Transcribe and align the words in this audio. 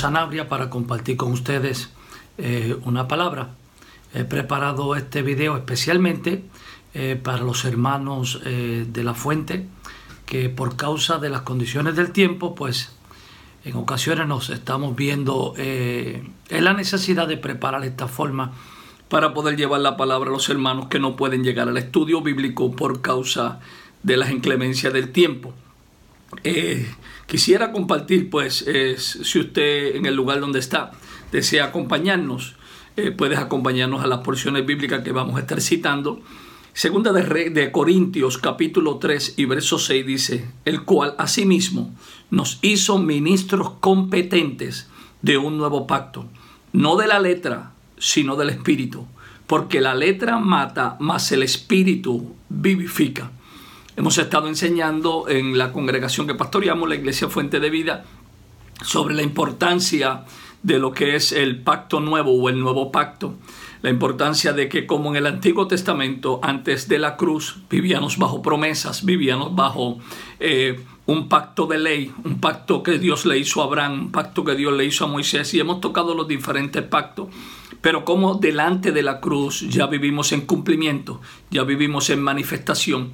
Sanabria 0.00 0.48
para 0.48 0.70
compartir 0.70 1.18
con 1.18 1.30
ustedes 1.30 1.90
eh, 2.38 2.74
una 2.84 3.06
palabra. 3.06 3.50
He 4.14 4.24
preparado 4.24 4.96
este 4.96 5.20
video 5.20 5.58
especialmente 5.58 6.42
eh, 6.94 7.20
para 7.22 7.42
los 7.42 7.66
hermanos 7.66 8.40
eh, 8.46 8.86
de 8.88 9.04
la 9.04 9.12
fuente 9.12 9.66
que 10.24 10.48
por 10.48 10.76
causa 10.76 11.18
de 11.18 11.28
las 11.28 11.42
condiciones 11.42 11.96
del 11.96 12.12
tiempo, 12.12 12.54
pues 12.54 12.92
en 13.66 13.76
ocasiones 13.76 14.26
nos 14.26 14.48
estamos 14.48 14.96
viendo 14.96 15.52
en 15.58 16.32
la 16.48 16.72
necesidad 16.72 17.28
de 17.28 17.36
preparar 17.36 17.84
esta 17.84 18.08
forma 18.08 18.52
para 19.10 19.34
poder 19.34 19.56
llevar 19.56 19.80
la 19.82 19.98
palabra 19.98 20.30
a 20.30 20.32
los 20.32 20.48
hermanos 20.48 20.86
que 20.86 20.98
no 20.98 21.14
pueden 21.14 21.44
llegar 21.44 21.68
al 21.68 21.76
estudio 21.76 22.22
bíblico 22.22 22.74
por 22.74 23.02
causa 23.02 23.60
de 24.02 24.16
las 24.16 24.30
inclemencias 24.30 24.94
del 24.94 25.12
tiempo. 25.12 25.52
Quisiera 27.30 27.70
compartir, 27.70 28.28
pues, 28.28 28.66
si 28.98 29.38
usted 29.38 29.94
en 29.94 30.04
el 30.04 30.16
lugar 30.16 30.40
donde 30.40 30.58
está 30.58 30.90
desea 31.30 31.66
acompañarnos, 31.66 32.56
eh, 32.96 33.12
puedes 33.12 33.38
acompañarnos 33.38 34.02
a 34.02 34.08
las 34.08 34.18
porciones 34.18 34.66
bíblicas 34.66 35.04
que 35.04 35.12
vamos 35.12 35.36
a 35.36 35.40
estar 35.40 35.60
citando. 35.60 36.20
Segunda 36.72 37.12
de, 37.12 37.50
de 37.50 37.70
Corintios 37.70 38.36
capítulo 38.36 38.96
3 38.96 39.34
y 39.36 39.44
verso 39.44 39.78
6 39.78 40.04
dice, 40.04 40.50
el 40.64 40.82
cual 40.82 41.14
asimismo 41.18 41.94
nos 42.30 42.58
hizo 42.62 42.98
ministros 42.98 43.74
competentes 43.78 44.88
de 45.22 45.38
un 45.38 45.56
nuevo 45.56 45.86
pacto, 45.86 46.26
no 46.72 46.96
de 46.96 47.06
la 47.06 47.20
letra, 47.20 47.74
sino 47.96 48.34
del 48.34 48.50
espíritu, 48.50 49.06
porque 49.46 49.80
la 49.80 49.94
letra 49.94 50.40
mata, 50.40 50.96
mas 50.98 51.30
el 51.30 51.44
espíritu 51.44 52.34
vivifica. 52.48 53.30
Hemos 53.96 54.18
estado 54.18 54.46
enseñando 54.46 55.28
en 55.28 55.58
la 55.58 55.72
congregación 55.72 56.26
que 56.26 56.34
pastoreamos, 56.34 56.88
la 56.88 56.94
Iglesia 56.94 57.28
Fuente 57.28 57.58
de 57.58 57.70
Vida, 57.70 58.04
sobre 58.82 59.14
la 59.14 59.22
importancia 59.22 60.24
de 60.62 60.78
lo 60.78 60.92
que 60.92 61.16
es 61.16 61.32
el 61.32 61.60
pacto 61.60 62.00
nuevo 62.00 62.32
o 62.32 62.48
el 62.48 62.60
nuevo 62.60 62.92
pacto. 62.92 63.34
La 63.82 63.90
importancia 63.90 64.52
de 64.52 64.68
que 64.68 64.86
como 64.86 65.10
en 65.10 65.16
el 65.16 65.26
Antiguo 65.26 65.66
Testamento, 65.66 66.38
antes 66.42 66.86
de 66.86 66.98
la 66.98 67.16
cruz, 67.16 67.58
vivíamos 67.68 68.16
bajo 68.16 68.42
promesas, 68.42 69.04
vivíamos 69.04 69.54
bajo 69.54 69.98
eh, 70.38 70.80
un 71.06 71.28
pacto 71.28 71.66
de 71.66 71.78
ley, 71.78 72.12
un 72.24 72.40
pacto 72.40 72.82
que 72.82 72.98
Dios 72.98 73.26
le 73.26 73.38
hizo 73.38 73.60
a 73.60 73.64
Abraham, 73.64 74.00
un 74.00 74.12
pacto 74.12 74.44
que 74.44 74.54
Dios 74.54 74.72
le 74.72 74.84
hizo 74.84 75.04
a 75.04 75.08
Moisés, 75.08 75.52
y 75.54 75.60
hemos 75.60 75.80
tocado 75.80 76.14
los 76.14 76.28
diferentes 76.28 76.82
pactos. 76.82 77.28
Pero 77.80 78.04
como 78.04 78.34
delante 78.34 78.92
de 78.92 79.02
la 79.02 79.20
cruz 79.20 79.60
ya 79.68 79.86
vivimos 79.86 80.32
en 80.32 80.42
cumplimiento, 80.42 81.20
ya 81.50 81.64
vivimos 81.64 82.10
en 82.10 82.22
manifestación 82.22 83.12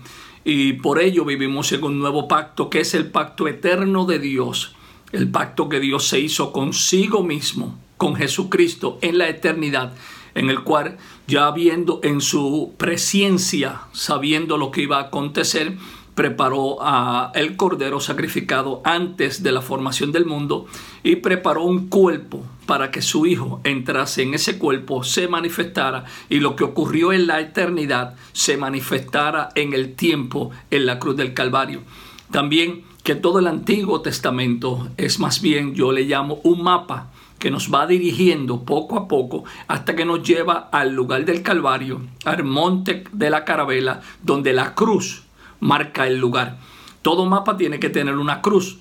y 0.49 0.75
por 0.75 1.01
ello 1.01 1.25
vivimos 1.25 1.73
en 1.73 1.83
un 1.83 1.99
nuevo 1.99 2.29
pacto 2.29 2.71
que 2.71 2.79
es 2.79 2.95
el 2.95 3.11
pacto 3.11 3.49
eterno 3.49 4.05
de 4.05 4.21
Dios, 4.21 4.77
el 5.11 5.29
pacto 5.29 5.69
que 5.69 5.81
Dios 5.81 6.07
se 6.07 6.21
hizo 6.21 6.53
consigo 6.53 7.25
mismo, 7.25 7.77
con 7.97 8.15
Jesucristo 8.15 8.97
en 9.03 9.19
la 9.19 9.29
eternidad, 9.29 9.95
en 10.37 10.49
el 10.49 10.63
cual 10.63 10.99
ya 11.27 11.51
viendo 11.51 11.99
en 12.05 12.21
su 12.21 12.75
presencia, 12.77 13.81
sabiendo 13.91 14.57
lo 14.57 14.71
que 14.71 14.83
iba 14.83 14.99
a 14.99 15.07
acontecer, 15.09 15.77
preparó 16.17 16.79
a 16.81 17.31
el 17.35 17.57
cordero 17.57 18.01
sacrificado 18.01 18.81
antes 18.85 19.43
de 19.43 19.53
la 19.53 19.61
formación 19.61 20.13
del 20.13 20.25
mundo 20.25 20.67
y 21.05 21.17
preparó 21.17 21.63
un 21.63 21.89
cuerpo 21.89 22.43
para 22.65 22.91
que 22.91 23.03
su 23.03 23.27
hijo 23.27 23.61
entrase 23.65 24.23
en 24.23 24.33
ese 24.33 24.59
cuerpo, 24.59 25.05
se 25.05 25.29
manifestara 25.29 26.05
y 26.31 26.41
lo 26.41 26.57
que 26.57 26.65
ocurrió 26.65 27.13
en 27.13 27.27
la 27.27 27.41
eternidad 27.41 28.17
se 28.33 28.57
manifestara 28.57 29.51
en 29.55 29.75
el 29.75 29.95
tiempo 29.95 30.51
en 30.71 30.87
la 30.87 30.99
cruz 30.99 31.17
del 31.17 31.35
Calvario. 31.35 31.83
También 32.31 32.83
que 33.05 33.15
todo 33.15 33.39
el 33.39 33.47
Antiguo 33.47 34.01
Testamento 34.01 34.89
es 34.97 35.21
más 35.21 35.43
bien, 35.43 35.75
yo 35.75 35.93
le 35.93 36.05
llamo 36.05 36.41
un 36.45 36.63
mapa 36.63 37.13
que 37.39 37.51
nos 37.51 37.73
va 37.73 37.87
dirigiendo 37.87 38.65
poco 38.65 38.97
a 38.97 39.07
poco 39.07 39.45
hasta 39.69 39.95
que 39.95 40.07
nos 40.07 40.23
lleva 40.23 40.71
al 40.73 40.95
lugar 40.95 41.27
del 41.27 41.43
Calvario, 41.43 42.01
al 42.25 42.43
monte 42.43 43.05
de 43.13 43.29
la 43.29 43.45
carabela, 43.45 44.01
donde 44.23 44.55
la 44.55 44.75
cruz 44.75 45.26
marca 45.61 46.07
el 46.07 46.19
lugar. 46.19 46.59
Todo 47.03 47.27
mapa 47.27 47.57
tiene 47.57 47.79
que 47.79 47.91
tener 47.91 48.17
una 48.17 48.43
cruz. 48.43 48.79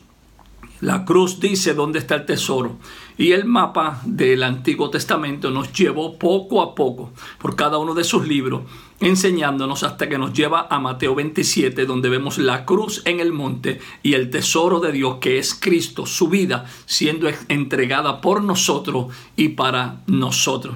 La 0.82 1.06
cruz 1.06 1.40
dice 1.40 1.74
dónde 1.74 2.00
está 2.00 2.16
el 2.16 2.26
tesoro. 2.26 2.78
Y 3.18 3.32
el 3.32 3.46
mapa 3.46 4.02
del 4.04 4.44
Antiguo 4.44 4.90
Testamento 4.90 5.50
nos 5.50 5.72
llevó 5.72 6.20
poco 6.20 6.62
a 6.62 6.76
poco 6.76 7.12
por 7.40 7.56
cada 7.56 7.78
uno 7.78 7.94
de 7.94 8.04
sus 8.04 8.28
libros, 8.28 8.64
enseñándonos 9.00 9.84
hasta 9.84 10.10
que 10.10 10.18
nos 10.18 10.34
lleva 10.34 10.68
a 10.70 10.80
Mateo 10.80 11.16
27, 11.16 11.86
donde 11.86 12.10
vemos 12.10 12.38
la 12.38 12.66
cruz 12.66 13.02
en 13.06 13.22
el 13.22 13.32
monte 13.32 13.80
y 14.04 14.14
el 14.14 14.30
tesoro 14.30 14.82
de 14.82 14.92
Dios, 14.92 15.18
que 15.22 15.38
es 15.38 15.54
Cristo, 15.54 16.06
su 16.06 16.28
vida, 16.28 16.66
siendo 16.86 17.30
entregada 17.48 18.20
por 18.20 18.44
nosotros 18.44 19.14
y 19.38 19.50
para 19.50 20.02
nosotros. 20.08 20.76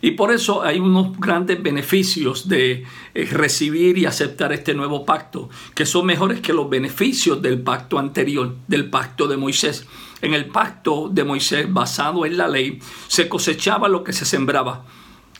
Y 0.00 0.12
por 0.12 0.30
eso 0.30 0.62
hay 0.62 0.78
unos 0.78 1.18
grandes 1.18 1.60
beneficios 1.62 2.48
de 2.48 2.84
eh, 3.14 3.28
recibir 3.32 3.98
y 3.98 4.06
aceptar 4.06 4.52
este 4.52 4.74
nuevo 4.74 5.04
pacto, 5.04 5.48
que 5.74 5.86
son 5.86 6.06
mejores 6.06 6.40
que 6.40 6.52
los 6.52 6.70
beneficios 6.70 7.42
del 7.42 7.60
pacto 7.60 7.98
anterior, 7.98 8.54
del 8.68 8.90
pacto 8.90 9.26
de 9.26 9.36
Moisés. 9.36 9.86
En 10.22 10.34
el 10.34 10.46
pacto 10.46 11.08
de 11.12 11.24
Moisés, 11.24 11.72
basado 11.72 12.26
en 12.26 12.36
la 12.36 12.48
ley, 12.48 12.80
se 13.08 13.28
cosechaba 13.28 13.88
lo 13.88 14.04
que 14.04 14.12
se 14.12 14.24
sembraba. 14.24 14.84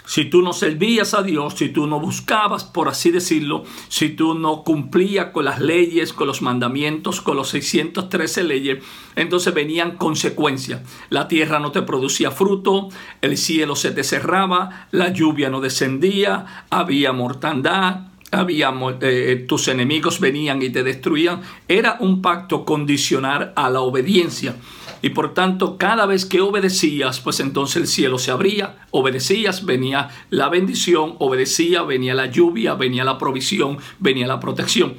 Si 0.08 0.24
tú 0.24 0.40
no 0.40 0.54
servías 0.54 1.12
a 1.12 1.22
Dios, 1.22 1.52
si 1.58 1.68
tú 1.68 1.86
no 1.86 2.00
buscabas, 2.00 2.64
por 2.64 2.88
así 2.88 3.10
decirlo, 3.10 3.64
si 3.88 4.08
tú 4.08 4.32
no 4.32 4.64
cumplías 4.64 5.26
con 5.32 5.44
las 5.44 5.60
leyes, 5.60 6.14
con 6.14 6.26
los 6.26 6.40
mandamientos, 6.40 7.20
con 7.20 7.36
los 7.36 7.50
613 7.50 8.44
leyes, 8.44 8.82
entonces 9.16 9.52
venían 9.52 9.98
consecuencias. 9.98 10.80
La 11.10 11.28
tierra 11.28 11.58
no 11.58 11.72
te 11.72 11.82
producía 11.82 12.30
fruto, 12.30 12.88
el 13.20 13.36
cielo 13.36 13.76
se 13.76 13.90
te 13.90 14.02
cerraba, 14.02 14.88
la 14.92 15.12
lluvia 15.12 15.50
no 15.50 15.60
descendía, 15.60 16.64
había 16.70 17.12
mortandad, 17.12 18.06
había, 18.30 18.72
eh, 19.02 19.44
tus 19.46 19.68
enemigos 19.68 20.20
venían 20.20 20.62
y 20.62 20.70
te 20.70 20.84
destruían. 20.84 21.42
Era 21.68 21.98
un 22.00 22.22
pacto 22.22 22.64
condicional 22.64 23.52
a 23.54 23.68
la 23.68 23.82
obediencia. 23.82 24.54
Y 25.02 25.10
por 25.10 25.34
tanto, 25.34 25.76
cada 25.78 26.06
vez 26.06 26.24
que 26.26 26.40
obedecías, 26.40 27.20
pues 27.20 27.40
entonces 27.40 27.76
el 27.76 27.86
cielo 27.86 28.18
se 28.18 28.30
abría, 28.30 28.86
obedecías, 28.90 29.64
venía 29.64 30.08
la 30.30 30.48
bendición, 30.48 31.14
obedecía, 31.18 31.82
venía 31.82 32.14
la 32.14 32.26
lluvia, 32.26 32.74
venía 32.74 33.04
la 33.04 33.18
provisión, 33.18 33.78
venía 33.98 34.26
la 34.26 34.40
protección. 34.40 34.94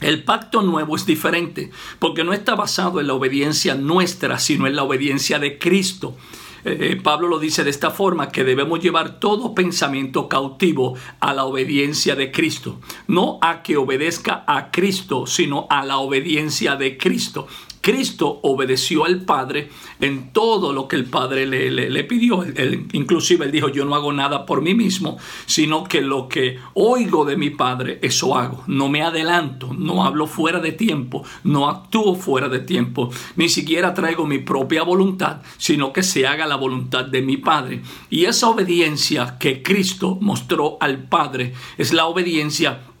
El 0.00 0.24
pacto 0.24 0.62
nuevo 0.62 0.96
es 0.96 1.06
diferente 1.06 1.70
porque 1.98 2.24
no 2.24 2.32
está 2.32 2.56
basado 2.56 3.00
en 3.00 3.06
la 3.06 3.14
obediencia 3.14 3.74
nuestra, 3.76 4.38
sino 4.38 4.66
en 4.66 4.76
la 4.76 4.82
obediencia 4.82 5.38
de 5.38 5.58
Cristo. 5.58 6.16
Eh, 6.64 6.78
eh, 6.80 7.00
Pablo 7.02 7.28
lo 7.28 7.38
dice 7.38 7.64
de 7.64 7.70
esta 7.70 7.90
forma, 7.90 8.28
que 8.30 8.44
debemos 8.44 8.80
llevar 8.80 9.18
todo 9.18 9.54
pensamiento 9.54 10.28
cautivo 10.28 10.96
a 11.20 11.32
la 11.32 11.44
obediencia 11.44 12.16
de 12.16 12.30
Cristo. 12.30 12.80
No 13.06 13.38
a 13.42 13.62
que 13.62 13.76
obedezca 13.76 14.44
a 14.46 14.70
Cristo, 14.70 15.26
sino 15.26 15.66
a 15.70 15.84
la 15.84 15.98
obediencia 15.98 16.76
de 16.76 16.98
Cristo. 16.98 17.46
Cristo 17.82 18.38
obedeció 18.44 19.04
al 19.04 19.22
Padre 19.22 19.68
en 20.00 20.32
todo 20.32 20.72
lo 20.72 20.86
que 20.86 20.94
el 20.94 21.04
Padre 21.04 21.46
le, 21.46 22.04
pidió. 22.04 22.44
Inclusive 22.92 23.44
él 23.44 23.50
dijo, 23.50 23.68
yo 23.68 23.84
no 23.84 23.96
hago 23.96 24.12
nada 24.12 24.46
por 24.46 24.62
mí 24.62 24.72
mismo, 24.72 25.18
sino 25.46 25.82
que 25.84 26.00
lo 26.00 26.28
que 26.28 26.58
oigo 26.74 27.24
de 27.24 27.36
mi 27.36 27.50
Padre, 27.50 27.98
eso 28.00 28.36
hago. 28.36 28.62
No 28.68 28.88
me 28.88 29.02
adelanto, 29.02 29.74
no 29.74 30.04
hablo 30.04 30.28
fuera 30.28 30.60
de 30.60 30.70
tiempo, 30.70 31.24
no 31.42 31.68
actúo 31.68 32.14
fuera 32.14 32.48
de 32.48 32.60
tiempo, 32.60 33.10
ni 33.34 33.48
siquiera 33.48 33.92
traigo 33.92 34.26
mi 34.26 34.38
propia 34.38 34.84
voluntad, 34.84 35.42
sino 35.58 35.92
que 35.92 36.04
se 36.04 36.24
haga 36.24 36.46
la 36.46 36.56
voluntad 36.56 37.04
de 37.04 37.20
mi 37.20 37.36
Padre. 37.36 37.82
Y 38.10 38.26
esa 38.26 38.48
obediencia 38.48 39.38
que 39.40 39.60
Cristo 39.60 40.18
mostró 40.20 40.76
al 40.80 41.08
Padre 41.08 41.52
es 41.76 41.92
la 41.92 42.06
obediencia 42.06 42.91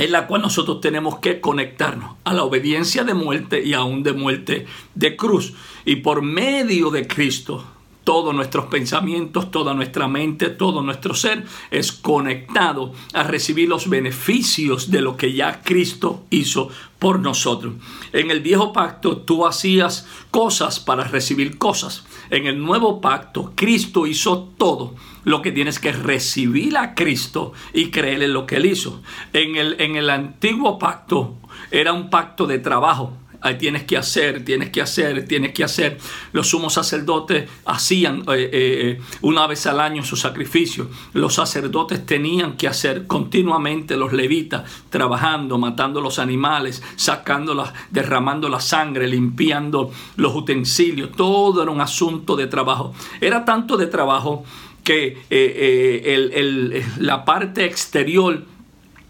en 0.00 0.12
la 0.12 0.26
cual 0.26 0.40
nosotros 0.40 0.80
tenemos 0.80 1.18
que 1.18 1.40
conectarnos 1.40 2.16
a 2.24 2.32
la 2.32 2.44
obediencia 2.44 3.04
de 3.04 3.12
muerte 3.12 3.62
y 3.62 3.74
aún 3.74 4.02
de 4.02 4.14
muerte 4.14 4.66
de 4.94 5.14
cruz. 5.14 5.52
Y 5.84 5.96
por 5.96 6.22
medio 6.22 6.90
de 6.90 7.06
Cristo, 7.06 7.62
todos 8.02 8.34
nuestros 8.34 8.66
pensamientos, 8.66 9.50
toda 9.50 9.74
nuestra 9.74 10.08
mente, 10.08 10.48
todo 10.48 10.82
nuestro 10.82 11.14
ser 11.14 11.44
es 11.70 11.92
conectado 11.92 12.94
a 13.12 13.24
recibir 13.24 13.68
los 13.68 13.90
beneficios 13.90 14.90
de 14.90 15.02
lo 15.02 15.18
que 15.18 15.34
ya 15.34 15.60
Cristo 15.62 16.24
hizo 16.30 16.70
por 16.98 17.20
nosotros. 17.20 17.74
En 18.14 18.30
el 18.30 18.40
viejo 18.40 18.72
pacto 18.72 19.18
tú 19.18 19.46
hacías 19.46 20.08
cosas 20.30 20.80
para 20.80 21.04
recibir 21.04 21.58
cosas. 21.58 22.04
En 22.30 22.46
el 22.46 22.62
nuevo 22.62 23.00
pacto 23.00 23.52
Cristo 23.56 24.06
hizo 24.06 24.44
todo 24.56 24.94
lo 25.24 25.42
que 25.42 25.52
tienes 25.52 25.78
que 25.78 25.92
recibir 25.92 26.76
a 26.78 26.94
Cristo 26.94 27.52
y 27.72 27.90
creer 27.90 28.22
en 28.22 28.32
lo 28.32 28.46
que 28.46 28.56
Él 28.56 28.66
hizo. 28.66 29.02
En 29.32 29.56
el, 29.56 29.80
en 29.80 29.96
el 29.96 30.08
antiguo 30.10 30.78
pacto 30.78 31.36
era 31.70 31.92
un 31.92 32.08
pacto 32.08 32.46
de 32.46 32.58
trabajo. 32.58 33.12
Tienes 33.58 33.84
que 33.84 33.96
hacer, 33.96 34.44
tienes 34.44 34.70
que 34.70 34.82
hacer, 34.82 35.26
tienes 35.26 35.52
que 35.52 35.64
hacer. 35.64 35.98
Los 36.32 36.48
sumos 36.48 36.74
sacerdotes 36.74 37.48
hacían 37.64 38.20
eh, 38.28 38.50
eh, 38.52 39.00
una 39.22 39.46
vez 39.46 39.66
al 39.66 39.80
año 39.80 40.04
su 40.04 40.16
sacrificio. 40.16 40.88
Los 41.14 41.34
sacerdotes 41.34 42.04
tenían 42.04 42.56
que 42.56 42.68
hacer 42.68 43.06
continuamente 43.06 43.96
los 43.96 44.12
levitas, 44.12 44.70
trabajando, 44.90 45.58
matando 45.58 46.00
los 46.00 46.18
animales, 46.18 46.82
sacándolas, 46.96 47.72
derramando 47.90 48.48
la 48.48 48.60
sangre, 48.60 49.08
limpiando 49.08 49.90
los 50.16 50.34
utensilios. 50.34 51.12
Todo 51.12 51.62
era 51.62 51.70
un 51.70 51.80
asunto 51.80 52.36
de 52.36 52.46
trabajo. 52.46 52.94
Era 53.20 53.44
tanto 53.44 53.76
de 53.76 53.86
trabajo 53.86 54.44
que 54.84 55.22
eh, 55.30 56.80
la 56.98 57.24
parte 57.24 57.64
exterior 57.64 58.44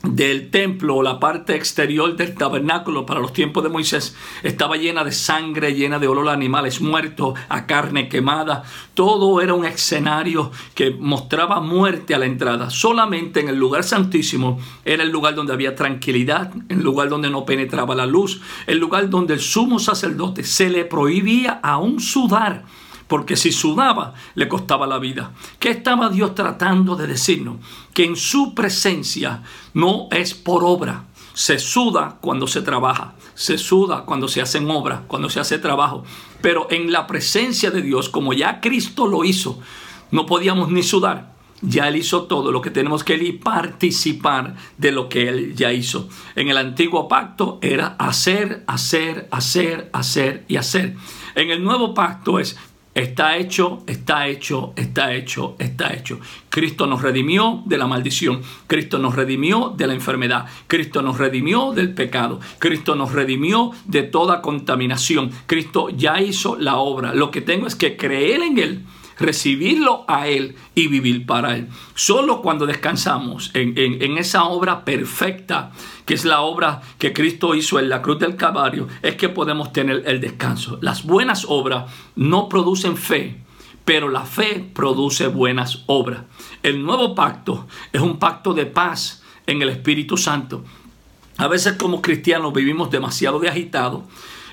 del 0.02 0.50
templo 0.50 0.97
o 0.97 1.02
la 1.02 1.20
parte 1.20 1.55
exterior 1.55 2.17
del 2.17 2.35
tabernáculo 2.35 3.05
para 3.05 3.20
los 3.20 3.32
tiempos 3.32 3.62
de 3.62 3.69
Moisés 3.69 4.17
estaba 4.43 4.76
llena 4.76 5.05
de 5.05 5.12
sangre, 5.12 5.75
llena 5.75 5.99
de 5.99 6.08
olor 6.08 6.29
a 6.29 6.32
animales 6.32 6.81
muertos, 6.81 7.38
a 7.49 7.67
carne 7.67 8.08
quemada. 8.08 8.64
Todo 8.94 9.41
era 9.41 9.55
un 9.55 9.67
escenario 9.67 10.50
que 10.75 10.91
mostraba 10.91 11.61
muerte 11.61 12.14
a 12.14 12.19
la 12.19 12.26
entrada. 12.26 12.70
Solamente 12.70 13.41
en 13.41 13.49
el 13.49 13.56
lugar 13.56 13.85
santísimo 13.85 14.58
era 14.85 15.02
el 15.02 15.11
lugar 15.11 15.35
donde 15.35 15.52
había 15.52 15.75
tranquilidad, 15.75 16.52
el 16.69 16.82
lugar 16.82 17.11
donde 17.11 17.31
no 17.31 17.44
penetraba 17.44 17.94
la 17.94 18.06
luz, 18.06 18.41
el 18.67 18.79
lugar 18.79 19.11
donde 19.11 19.35
el 19.35 19.41
sumo 19.41 19.79
sacerdote 19.79 20.44
se 20.44 20.70
le 20.70 20.87
prohibía 20.87 21.61
aún 21.62 22.00
sudar 22.00 22.64
porque 23.10 23.34
si 23.34 23.50
sudaba 23.50 24.14
le 24.36 24.46
costaba 24.46 24.86
la 24.86 25.00
vida. 25.00 25.32
¿Qué 25.58 25.70
estaba 25.70 26.10
Dios 26.10 26.36
tratando 26.36 26.94
de 26.94 27.08
decirnos? 27.08 27.56
Que 27.92 28.04
en 28.04 28.14
su 28.14 28.54
presencia 28.54 29.42
no 29.74 30.06
es 30.12 30.32
por 30.32 30.62
obra. 30.62 31.06
Se 31.34 31.58
suda 31.58 32.18
cuando 32.20 32.46
se 32.46 32.62
trabaja, 32.62 33.14
se 33.34 33.58
suda 33.58 34.04
cuando 34.04 34.28
se 34.28 34.40
hacen 34.40 34.70
obras, 34.70 35.00
cuando 35.08 35.28
se 35.28 35.40
hace 35.40 35.58
trabajo. 35.58 36.04
Pero 36.40 36.68
en 36.70 36.92
la 36.92 37.08
presencia 37.08 37.72
de 37.72 37.82
Dios, 37.82 38.08
como 38.08 38.32
ya 38.32 38.60
Cristo 38.60 39.08
lo 39.08 39.24
hizo, 39.24 39.58
no 40.12 40.24
podíamos 40.24 40.70
ni 40.70 40.84
sudar. 40.84 41.32
Ya 41.62 41.88
Él 41.88 41.96
hizo 41.96 42.22
todo 42.22 42.52
lo 42.52 42.62
que 42.62 42.70
tenemos 42.70 43.02
que 43.02 43.16
ir 43.16 43.40
participar 43.40 44.54
de 44.78 44.92
lo 44.92 45.08
que 45.08 45.28
Él 45.28 45.56
ya 45.56 45.72
hizo. 45.72 46.08
En 46.36 46.48
el 46.48 46.56
antiguo 46.56 47.08
pacto 47.08 47.58
era 47.60 47.96
hacer, 47.98 48.62
hacer, 48.68 49.26
hacer, 49.32 49.90
hacer 49.92 50.44
y 50.46 50.56
hacer. 50.56 50.96
En 51.34 51.50
el 51.50 51.62
nuevo 51.62 51.92
pacto 51.92 52.38
es 52.38 52.56
Está 52.92 53.37
hecho, 53.37 53.84
está 53.87 54.26
hecho, 54.26 54.72
está 54.75 55.14
hecho, 55.14 55.54
está 55.60 55.94
hecho. 55.94 56.19
Cristo 56.48 56.88
nos 56.88 57.02
redimió 57.02 57.62
de 57.64 57.78
la 57.78 57.87
maldición. 57.87 58.42
Cristo 58.66 58.98
nos 58.98 59.14
redimió 59.14 59.72
de 59.76 59.87
la 59.87 59.94
enfermedad. 59.94 60.46
Cristo 60.66 61.00
nos 61.00 61.16
redimió 61.16 61.72
del 61.72 61.94
pecado. 61.94 62.40
Cristo 62.58 62.96
nos 62.96 63.12
redimió 63.12 63.70
de 63.84 64.02
toda 64.02 64.42
contaminación. 64.42 65.31
Cristo 65.46 65.90
ya 65.90 66.20
hizo 66.20 66.56
la 66.56 66.78
obra. 66.78 67.14
Lo 67.14 67.31
que 67.31 67.42
tengo 67.42 67.69
es 67.69 67.76
que 67.76 67.96
creer 67.96 68.42
en 68.42 68.58
Él 68.58 68.84
recibirlo 69.20 70.05
a 70.08 70.26
Él 70.26 70.56
y 70.75 70.88
vivir 70.88 71.26
para 71.26 71.56
Él. 71.56 71.69
Solo 71.94 72.43
cuando 72.43 72.67
descansamos 72.67 73.50
en, 73.55 74.19
esa 74.19 74.44
obra 74.44 74.84
perfecta, 74.84 75.70
que 76.06 76.14
es 76.14 76.25
la 76.25 76.40
obra 76.40 76.81
que 76.99 77.12
Cristo 77.12 77.55
hizo 77.55 77.78
en 77.78 77.88
la 77.88 78.02
cruz 78.02 78.19
del 78.19 78.37
Calvario, 78.37 78.88
es 79.02 79.14
que 79.17 79.28
podemos 79.28 79.72
tener 79.72 80.02
el 80.06 80.20
descanso. 80.20 80.78
Las 80.81 81.05
buenas 81.05 81.44
obras 81.46 81.93
no 82.17 82.49
producen 82.49 82.96
fe, 82.96 83.38
pero 83.84 84.08
la 84.08 84.25
fe 84.25 84.69
produce 84.75 85.28
buenas 85.28 85.84
obras. 85.87 86.23
El 86.62 86.82
nuevo 86.82 87.14
pacto 87.14 87.69
es 87.93 88.00
un 88.00 88.19
pacto 88.19 88.55
de 88.55 88.66
paz 88.66 89.23
en 89.46 89.62
el 89.62 89.69
Espíritu 89.69 90.16
Santo. 90.16 90.64
A 91.37 91.49
veces 91.49 91.75
como 91.75 92.02
cristianos 92.02 92.52
vivimos 92.52 92.90
demasiado 92.90 93.38
de 93.38 93.49
agitados 93.49 94.02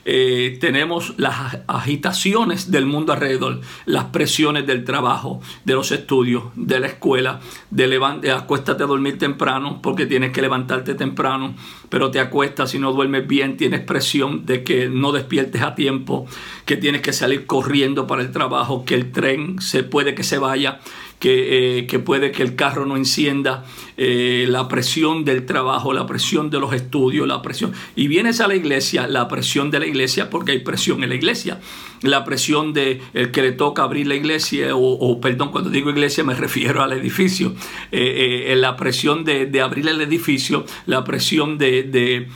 eh, 0.09 0.57
tenemos 0.61 1.15
las 1.17 1.57
agitaciones 1.67 2.71
del 2.71 2.85
mundo 2.85 3.11
alrededor, 3.11 3.59
las 3.85 4.05
presiones 4.05 4.65
del 4.65 4.85
trabajo, 4.85 5.41
de 5.65 5.73
los 5.73 5.91
estudios, 5.91 6.45
de 6.55 6.79
la 6.79 6.87
escuela, 6.87 7.41
de, 7.71 7.87
levante, 7.87 8.31
acuéstate 8.31 8.83
a 8.83 8.87
dormir 8.87 9.17
temprano 9.17 9.81
porque 9.83 10.05
tienes 10.05 10.31
que 10.31 10.41
levantarte 10.41 10.95
temprano, 10.95 11.55
pero 11.89 12.09
te 12.09 12.21
acuestas 12.21 12.73
y 12.73 12.79
no 12.79 12.93
duermes 12.93 13.27
bien, 13.27 13.57
tienes 13.57 13.81
presión 13.81 14.45
de 14.45 14.63
que 14.63 14.87
no 14.87 15.11
despiertes 15.11 15.61
a 15.61 15.75
tiempo, 15.75 16.25
que 16.65 16.77
tienes 16.77 17.01
que 17.01 17.11
salir 17.11 17.45
corriendo 17.45 18.07
para 18.07 18.21
el 18.21 18.31
trabajo, 18.31 18.85
que 18.85 18.95
el 18.95 19.11
tren 19.11 19.59
se 19.59 19.83
puede 19.83 20.15
que 20.15 20.23
se 20.23 20.37
vaya 20.37 20.79
eh, 21.19 21.87
que, 21.89 21.97
puede 21.97 22.31
que 22.31 22.43
el 22.43 22.55
carro 22.55 22.85
no 22.85 22.95
encienda, 22.95 23.65
eh, 23.97 24.45
la 24.47 24.67
presión 24.67 25.25
del 25.25 25.47
trabajo, 25.47 25.91
la 25.91 26.05
presión 26.05 26.51
de 26.51 26.59
los 26.59 26.73
estudios, 26.73 27.27
la 27.27 27.41
presión. 27.41 27.73
Y 27.95 28.07
vienes 28.07 28.39
a 28.39 28.47
la 28.47 28.55
iglesia, 28.55 29.07
la 29.07 29.27
presión 29.27 29.71
de 29.71 29.79
la 29.79 29.87
iglesia, 29.87 30.29
porque 30.29 30.51
hay 30.51 30.59
presión 30.59 31.01
en 31.03 31.09
la 31.09 31.15
iglesia. 31.15 31.59
La 32.03 32.23
presión 32.23 32.71
de 32.73 33.01
el 33.15 33.31
que 33.31 33.41
le 33.41 33.51
toca 33.51 33.81
abrir 33.81 34.05
la 34.05 34.13
iglesia, 34.13 34.75
o, 34.75 35.19
perdón, 35.19 35.49
cuando 35.51 35.71
digo 35.71 35.89
iglesia 35.89 36.23
me 36.23 36.35
refiero 36.35 36.83
al 36.83 36.93
edificio. 36.93 37.55
Eh, 37.91 38.53
la 38.55 38.75
presión 38.75 39.25
de, 39.25 39.47
de, 39.47 39.61
abrir 39.61 39.87
el 39.87 39.99
edificio, 40.01 40.65
la 40.85 41.03
presión 41.03 41.57
de 41.57 42.27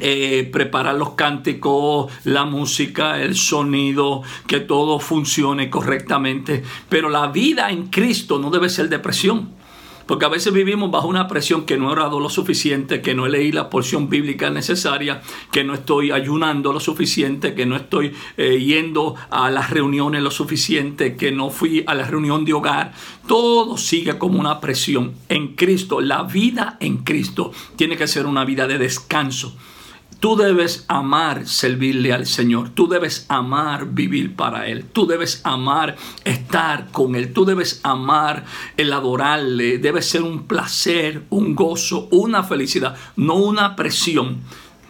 eh, 0.00 0.48
preparar 0.52 0.96
los 0.96 1.10
cánticos, 1.10 2.12
la 2.24 2.44
música, 2.44 3.22
el 3.22 3.36
sonido, 3.36 4.22
que 4.46 4.60
todo 4.60 4.98
funcione 4.98 5.70
correctamente. 5.70 6.62
Pero 6.88 7.08
la 7.08 7.28
vida 7.28 7.70
en 7.70 7.86
Cristo 7.86 8.38
no 8.38 8.50
debe 8.50 8.68
ser 8.68 8.88
depresión. 8.88 9.52
Porque 10.06 10.26
a 10.26 10.28
veces 10.28 10.52
vivimos 10.52 10.90
bajo 10.90 11.08
una 11.08 11.28
presión 11.28 11.64
que 11.64 11.78
no 11.78 11.88
he 11.88 11.92
orado 11.92 12.20
lo 12.20 12.28
suficiente, 12.28 13.00
que 13.00 13.14
no 13.14 13.24
he 13.24 13.30
leído 13.30 13.62
la 13.62 13.70
porción 13.70 14.10
bíblica 14.10 14.50
necesaria, 14.50 15.22
que 15.50 15.64
no 15.64 15.74
estoy 15.74 16.10
ayunando 16.10 16.72
lo 16.72 16.80
suficiente, 16.80 17.54
que 17.54 17.64
no 17.64 17.76
estoy 17.76 18.12
eh, 18.36 18.58
yendo 18.58 19.14
a 19.30 19.50
las 19.50 19.70
reuniones 19.70 20.22
lo 20.22 20.30
suficiente, 20.30 21.16
que 21.16 21.32
no 21.32 21.48
fui 21.48 21.84
a 21.86 21.94
la 21.94 22.04
reunión 22.04 22.44
de 22.44 22.52
hogar. 22.52 22.92
Todo 23.26 23.78
sigue 23.78 24.18
como 24.18 24.38
una 24.38 24.60
presión. 24.60 25.14
En 25.30 25.54
Cristo, 25.54 26.02
la 26.02 26.24
vida 26.24 26.76
en 26.80 26.98
Cristo 26.98 27.52
tiene 27.76 27.96
que 27.96 28.06
ser 28.06 28.26
una 28.26 28.44
vida 28.44 28.66
de 28.66 28.76
descanso 28.76 29.56
Tú 30.24 30.36
debes 30.36 30.86
amar 30.88 31.46
servirle 31.46 32.10
al 32.14 32.24
Señor. 32.24 32.70
Tú 32.70 32.88
debes 32.88 33.26
amar 33.28 33.88
vivir 33.92 34.34
para 34.34 34.68
Él. 34.68 34.86
Tú 34.86 35.06
debes 35.06 35.42
amar 35.44 35.96
estar 36.24 36.90
con 36.92 37.14
Él. 37.14 37.34
Tú 37.34 37.44
debes 37.44 37.80
amar 37.82 38.46
el 38.78 38.94
adorarle. 38.94 39.76
Debe 39.76 40.00
ser 40.00 40.22
un 40.22 40.46
placer, 40.46 41.24
un 41.28 41.54
gozo, 41.54 42.08
una 42.10 42.42
felicidad, 42.42 42.96
no 43.16 43.34
una 43.34 43.76
presión 43.76 44.38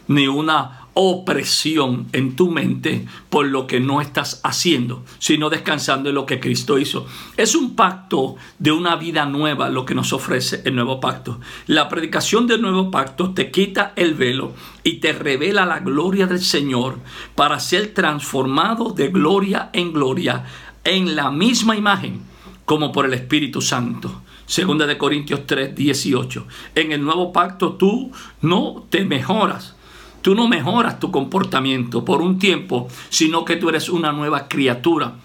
ni 0.07 0.29
una 0.29 0.84
opresión 0.95 2.07
en 2.13 2.37
tu 2.37 2.51
mente 2.51 3.05
por 3.29 3.47
lo 3.47 3.67
que 3.67 3.81
no 3.81 4.01
estás 4.01 4.41
haciendo, 4.45 5.05
sino 5.19 5.51
descansando 5.51 6.09
en 6.09 6.15
lo 6.15 6.25
que 6.25 6.41
Cristo 6.41 6.79
hizo. 6.79 7.07
Es 7.37 7.55
un 7.55 7.75
pacto 7.75 8.37
de 8.59 8.73
una 8.73 8.97
vida 8.97 9.27
nueva 9.27 9.69
lo 9.69 9.85
que 9.85 9.95
nos 9.95 10.13
ofrece 10.13 10.63
el 10.65 10.77
nuevo 10.77 11.01
pacto. 11.01 11.41
La 11.67 11.89
predicación 11.89 12.47
del 12.47 12.63
nuevo 12.63 12.91
pacto 12.91 13.35
te 13.35 13.51
quita 13.51 13.93
el 13.97 14.15
velo 14.15 14.55
y 14.85 14.95
te 14.95 15.13
revela 15.13 15.67
la 15.67 15.81
gloria 15.81 16.27
del 16.27 16.41
Señor 16.41 16.99
para 17.35 17.59
ser 17.59 17.93
transformado 17.93 18.91
de 18.91 19.09
gloria 19.09 19.71
en 19.73 19.93
gloria 19.93 20.45
en 20.85 21.17
la 21.17 21.31
misma 21.31 21.77
imagen 21.77 22.23
como 22.65 22.93
por 22.93 23.05
el 23.07 23.15
Espíritu 23.15 23.61
Santo. 23.61 24.23
Segunda 24.47 24.87
de 24.87 24.99
Corintios 24.99 25.47
3, 25.47 25.75
18. 25.75 26.47
En 26.75 26.93
el 26.93 27.03
nuevo 27.03 27.33
pacto 27.33 27.75
tú 27.75 28.13
no 28.43 28.87
te 28.91 29.05
mejoras 29.05 29.75
Tú 30.25 30.35
no 30.35 30.49
mejoras 30.49 30.99
tu 30.99 31.11
comportamiento 31.11 32.03
por 32.03 32.23
un 32.23 32.39
tiempo, 32.39 32.89
sino 33.11 33.45
que 33.45 33.57
tú 33.57 33.69
eres 33.69 33.91
una 33.91 34.11
nueva 34.11 34.49
criatura. 34.49 35.17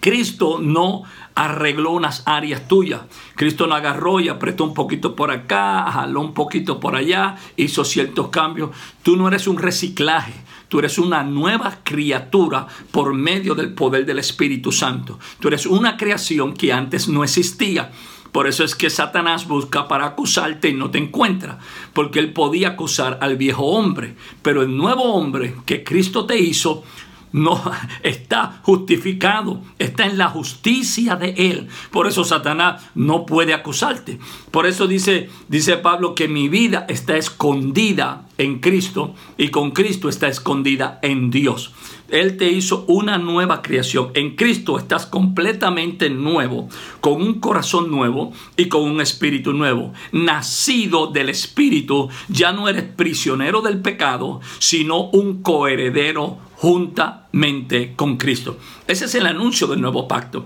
Cristo 0.00 0.58
no 0.60 1.04
arregló 1.36 1.92
unas 1.92 2.24
áreas 2.26 2.66
tuyas. 2.66 3.02
Cristo 3.36 3.68
no 3.68 3.76
agarró 3.76 4.18
y 4.18 4.28
apretó 4.28 4.64
un 4.64 4.74
poquito 4.74 5.14
por 5.14 5.30
acá, 5.30 5.88
jaló 5.88 6.20
un 6.20 6.34
poquito 6.34 6.80
por 6.80 6.96
allá, 6.96 7.36
hizo 7.54 7.84
ciertos 7.84 8.30
cambios. 8.30 8.70
Tú 9.04 9.14
no 9.14 9.28
eres 9.28 9.46
un 9.46 9.56
reciclaje. 9.56 10.34
Tú 10.66 10.80
eres 10.80 10.98
una 10.98 11.22
nueva 11.22 11.78
criatura 11.84 12.66
por 12.90 13.14
medio 13.14 13.54
del 13.54 13.72
poder 13.72 14.04
del 14.04 14.18
Espíritu 14.18 14.72
Santo. 14.72 15.20
Tú 15.38 15.46
eres 15.46 15.64
una 15.64 15.96
creación 15.96 16.54
que 16.54 16.72
antes 16.72 17.06
no 17.06 17.22
existía. 17.22 17.92
Por 18.34 18.48
eso 18.48 18.64
es 18.64 18.74
que 18.74 18.90
Satanás 18.90 19.46
busca 19.46 19.86
para 19.86 20.06
acusarte 20.06 20.68
y 20.68 20.72
no 20.72 20.90
te 20.90 20.98
encuentra, 20.98 21.60
porque 21.92 22.18
él 22.18 22.32
podía 22.32 22.70
acusar 22.70 23.18
al 23.20 23.36
viejo 23.36 23.64
hombre, 23.64 24.16
pero 24.42 24.62
el 24.62 24.76
nuevo 24.76 25.04
hombre 25.04 25.54
que 25.64 25.84
Cristo 25.84 26.26
te 26.26 26.36
hizo 26.36 26.82
no 27.30 27.62
está 28.02 28.58
justificado, 28.62 29.62
está 29.78 30.06
en 30.06 30.18
la 30.18 30.30
justicia 30.30 31.14
de 31.14 31.30
él. 31.36 31.68
Por 31.92 32.08
eso 32.08 32.24
Satanás 32.24 32.82
no 32.96 33.24
puede 33.24 33.54
acusarte. 33.54 34.18
Por 34.50 34.66
eso 34.66 34.88
dice 34.88 35.30
dice 35.46 35.76
Pablo 35.76 36.16
que 36.16 36.26
mi 36.26 36.48
vida 36.48 36.86
está 36.88 37.16
escondida 37.16 38.26
en 38.38 38.60
Cristo 38.60 39.14
y 39.36 39.48
con 39.48 39.70
Cristo 39.70 40.08
está 40.08 40.28
escondida 40.28 40.98
en 41.02 41.30
Dios. 41.30 41.72
Él 42.08 42.36
te 42.36 42.50
hizo 42.50 42.84
una 42.86 43.18
nueva 43.18 43.62
creación. 43.62 44.10
En 44.14 44.36
Cristo 44.36 44.78
estás 44.78 45.06
completamente 45.06 46.10
nuevo, 46.10 46.68
con 47.00 47.22
un 47.22 47.40
corazón 47.40 47.90
nuevo 47.90 48.32
y 48.56 48.66
con 48.66 48.82
un 48.82 49.00
espíritu 49.00 49.52
nuevo. 49.52 49.92
Nacido 50.12 51.08
del 51.08 51.30
espíritu, 51.30 52.08
ya 52.28 52.52
no 52.52 52.68
eres 52.68 52.84
prisionero 52.84 53.62
del 53.62 53.80
pecado, 53.80 54.40
sino 54.58 55.10
un 55.10 55.42
coheredero 55.42 56.38
juntamente 56.56 57.94
con 57.96 58.16
Cristo. 58.16 58.58
Ese 58.86 59.06
es 59.06 59.14
el 59.14 59.26
anuncio 59.26 59.66
del 59.66 59.80
nuevo 59.80 60.06
pacto. 60.06 60.44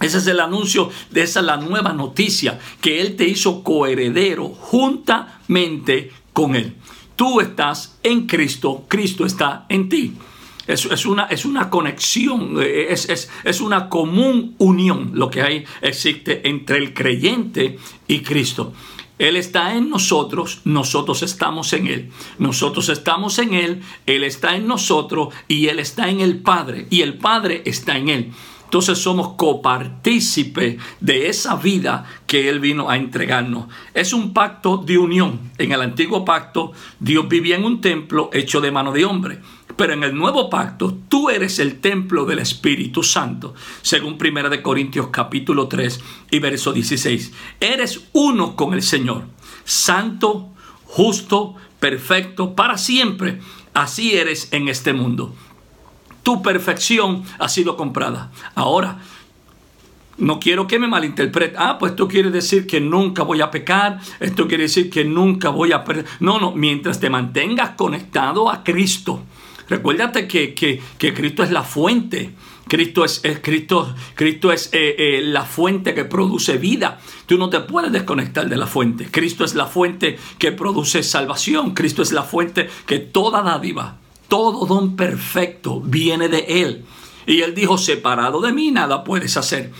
Ese 0.00 0.18
es 0.18 0.26
el 0.26 0.40
anuncio 0.40 0.90
de 1.10 1.22
esa 1.22 1.42
la 1.42 1.56
nueva 1.56 1.92
noticia, 1.92 2.58
que 2.80 3.00
Él 3.00 3.14
te 3.16 3.28
hizo 3.28 3.62
coheredero 3.62 4.48
juntamente 4.48 6.10
con 6.32 6.56
Él. 6.56 6.74
Tú 7.16 7.40
estás 7.40 7.98
en 8.02 8.26
Cristo, 8.26 8.84
Cristo 8.88 9.24
está 9.24 9.66
en 9.68 9.88
ti. 9.88 10.14
Es, 10.66 11.06
una, 11.06 11.24
es 11.24 11.44
una 11.44 11.68
conexión, 11.68 12.56
es, 12.62 13.28
es, 13.44 13.60
una 13.60 13.88
común 13.88 14.54
unión 14.58 15.10
lo 15.12 15.28
que 15.28 15.42
hay, 15.42 15.64
existe 15.80 16.48
entre 16.48 16.78
el 16.78 16.94
creyente 16.94 17.78
y 18.06 18.20
Cristo. 18.20 18.72
Él 19.18 19.36
está 19.36 19.74
en 19.74 19.90
nosotros, 19.90 20.60
nosotros 20.64 21.22
estamos 21.22 21.72
en 21.72 21.86
Él. 21.86 22.10
Nosotros 22.38 22.88
estamos 22.88 23.38
en 23.38 23.54
Él, 23.54 23.82
Él 24.06 24.24
está 24.24 24.56
en 24.56 24.66
nosotros 24.66 25.34
y 25.48 25.66
Él 25.66 25.78
está 25.78 26.08
en 26.08 26.20
el 26.20 26.38
Padre 26.38 26.86
y 26.90 27.02
el 27.02 27.14
Padre 27.18 27.62
está 27.64 27.96
en 27.96 28.08
Él. 28.08 28.32
Entonces 28.72 28.96
somos 28.96 29.34
copartícipes 29.34 30.80
de 30.98 31.28
esa 31.28 31.56
vida 31.56 32.06
que 32.26 32.48
Él 32.48 32.58
vino 32.58 32.88
a 32.88 32.96
entregarnos. 32.96 33.66
Es 33.92 34.14
un 34.14 34.32
pacto 34.32 34.78
de 34.78 34.96
unión. 34.96 35.40
En 35.58 35.72
el 35.72 35.82
antiguo 35.82 36.24
pacto 36.24 36.72
Dios 36.98 37.28
vivía 37.28 37.56
en 37.56 37.66
un 37.66 37.82
templo 37.82 38.30
hecho 38.32 38.62
de 38.62 38.70
mano 38.70 38.90
de 38.90 39.04
hombre. 39.04 39.40
Pero 39.76 39.92
en 39.92 40.02
el 40.04 40.14
nuevo 40.14 40.48
pacto 40.48 40.96
tú 41.10 41.28
eres 41.28 41.58
el 41.58 41.80
templo 41.80 42.24
del 42.24 42.38
Espíritu 42.38 43.02
Santo, 43.02 43.52
según 43.82 44.16
1 44.18 44.48
de 44.48 44.62
Corintios 44.62 45.08
capítulo 45.08 45.68
3 45.68 46.00
y 46.30 46.38
verso 46.38 46.72
16. 46.72 47.30
Eres 47.60 48.08
uno 48.14 48.56
con 48.56 48.72
el 48.72 48.80
Señor, 48.80 49.24
santo, 49.64 50.48
justo, 50.84 51.56
perfecto, 51.78 52.54
para 52.54 52.78
siempre. 52.78 53.38
Así 53.74 54.14
eres 54.16 54.50
en 54.50 54.68
este 54.68 54.94
mundo. 54.94 55.34
Tu 56.22 56.42
perfección 56.42 57.24
ha 57.38 57.48
sido 57.48 57.76
comprada. 57.76 58.30
Ahora, 58.54 58.98
no 60.18 60.38
quiero 60.38 60.66
que 60.66 60.78
me 60.78 60.88
malinterprete. 60.88 61.56
Ah, 61.58 61.78
pues 61.78 61.92
esto 61.92 62.06
quiere 62.06 62.30
decir 62.30 62.66
que 62.66 62.80
nunca 62.80 63.22
voy 63.22 63.40
a 63.40 63.50
pecar. 63.50 64.00
Esto 64.20 64.46
quiere 64.46 64.64
decir 64.64 64.90
que 64.90 65.04
nunca 65.04 65.48
voy 65.48 65.72
a 65.72 65.84
perder. 65.84 66.06
No, 66.20 66.38
no, 66.38 66.52
mientras 66.52 67.00
te 67.00 67.10
mantengas 67.10 67.70
conectado 67.70 68.50
a 68.50 68.62
Cristo. 68.62 69.22
Recuérdate 69.68 70.28
que, 70.28 70.80
Cristo 70.98 71.42
es 71.42 71.50
la 71.50 71.62
fuente. 71.62 72.30
Cristo 72.68 73.04
es, 73.04 73.20
Cristo, 73.42 73.94
Cristo 74.14 74.52
es 74.52 74.70
eh, 74.72 74.94
eh, 74.98 75.20
la 75.24 75.44
fuente 75.44 75.94
que 75.94 76.04
produce 76.04 76.56
vida. 76.56 77.00
Tú 77.26 77.36
no 77.36 77.50
te 77.50 77.60
puedes 77.60 77.90
desconectar 77.90 78.48
de 78.48 78.56
la 78.56 78.66
fuente. 78.66 79.08
Cristo 79.10 79.44
es 79.44 79.54
la 79.54 79.66
fuente 79.66 80.18
que 80.38 80.52
produce 80.52 81.02
salvación. 81.02 81.74
Cristo 81.74 82.02
es 82.02 82.12
la 82.12 82.22
fuente 82.22 82.68
que 82.86 82.98
toda 82.98 83.42
dádiva 83.42 84.01
todo 84.32 84.64
don 84.64 84.96
perfecto 84.96 85.82
viene 85.82 86.26
de 86.30 86.38
Él. 86.48 86.86
Y 87.26 87.42
Él 87.42 87.54
dijo, 87.54 87.76
separado 87.76 88.40
de 88.40 88.54
mí 88.54 88.70
nada 88.70 89.04
puedes 89.04 89.36
hacer. 89.36 89.72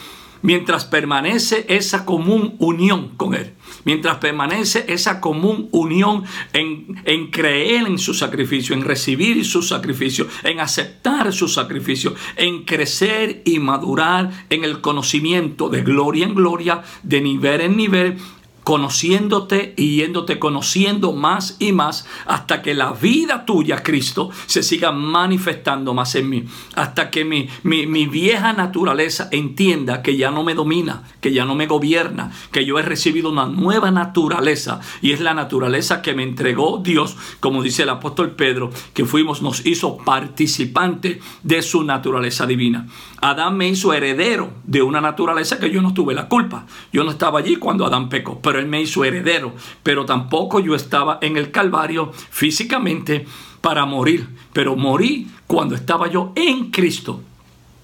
Mientras 0.43 0.85
permanece 0.85 1.65
esa 1.71 2.05
común 2.05 2.57
unión 2.59 3.17
con 3.17 3.33
Él. 3.33 3.55
Mientras 3.87 4.19
permanece 4.19 4.85
esa 4.89 5.23
común 5.23 5.71
unión 5.73 6.25
en, 6.53 7.01
en 7.07 7.31
creer 7.31 7.87
en 7.87 7.99
su 7.99 8.13
sacrificio, 8.13 8.77
en 8.77 8.85
recibir 8.85 9.43
su 9.47 9.63
sacrificio, 9.63 10.27
en 10.45 10.61
aceptar 10.61 11.33
su 11.33 11.49
sacrificio, 11.49 12.15
en 12.37 12.65
crecer 12.65 13.41
y 13.47 13.59
madurar 13.59 14.47
en 14.51 14.65
el 14.65 14.83
conocimiento 14.83 15.71
de 15.71 15.81
gloria 15.81 16.27
en 16.27 16.35
gloria, 16.35 16.83
de 17.03 17.23
nivel 17.23 17.63
en 17.63 17.75
nivel, 17.79 18.19
conociéndote 18.65 19.75
y 19.77 19.97
yéndote 19.97 20.39
conociendo 20.39 21.13
más 21.13 21.57
y 21.59 21.73
más 21.73 22.07
hasta 22.27 22.63
que 22.63 22.75
la 22.75 22.93
vida 22.93 23.45
tuya, 23.45 23.83
Cristo, 23.83 24.31
se 24.47 24.63
siga 24.63 24.93
manifestando 24.93 25.95
más 25.95 26.15
en 26.15 26.29
mí. 26.29 26.45
Hasta 26.75 27.11
que 27.11 27.25
mi, 27.25 27.49
mi, 27.63 28.07
vieja 28.07 28.53
naturaleza 28.53 29.29
entienda 29.31 30.03
que 30.03 30.17
ya 30.17 30.31
no 30.31 30.45
me 30.45 30.55
domina, 30.55 31.03
que 31.21 31.33
ya 31.33 31.45
no 31.45 31.55
me 31.55 31.67
gobierna, 31.67 32.33
que 32.51 32.65
yo 32.65 32.79
he 32.79 32.83
recibido 32.83 33.31
una 33.31 33.47
nueva 33.47 33.91
naturaleza 33.91 34.81
y 35.01 35.13
es 35.13 35.21
la 35.21 35.35
naturaleza 35.35 36.03
que 36.03 36.15
me 36.15 36.23
entregó 36.23 36.81
Dios, 36.83 37.17
como 37.41 37.63
dice 37.63 37.83
el 37.85 37.89
apóstol 37.89 38.33
Pedro, 38.33 38.71
que 38.95 39.05
fuimos, 39.05 39.43
nos 39.43 39.65
hizo 39.67 39.97
participante 39.99 41.21
de 41.43 41.63
su 41.63 41.83
naturaleza 41.85 42.47
divina. 42.47 42.87
Adán 43.21 43.57
me 43.57 43.69
hizo 43.69 43.93
heredero 43.95 44.53
de 44.65 44.83
una 44.83 45.01
naturaleza 45.01 45.59
que 45.61 45.71
yo 45.71 45.81
no 45.81 45.95
tuve 45.95 46.13
la 46.13 46.29
culpa. 46.29 46.67
Yo 46.93 47.05
no 47.05 47.11
estaba 47.13 47.39
allí 47.39 47.55
cuando 47.55 47.87
Adán 47.87 48.09
pecó, 48.09 48.41
él 48.59 48.67
me 48.67 48.81
hizo 48.81 49.05
heredero. 49.05 49.55
Pero 49.83 50.05
tampoco 50.05 50.61
yo 50.61 50.75
estaba 50.75 51.19
en 51.21 51.37
el 51.37 51.51
Calvario 51.51 52.13
físicamente 52.13 53.27
para 53.61 53.87
morir, 53.87 54.29
pero 54.53 54.77
morí 54.77 55.29
cuando 55.47 55.75
estaba 55.75 56.09
yo 56.09 56.33
en 56.35 56.71
Cristo. 56.71 57.23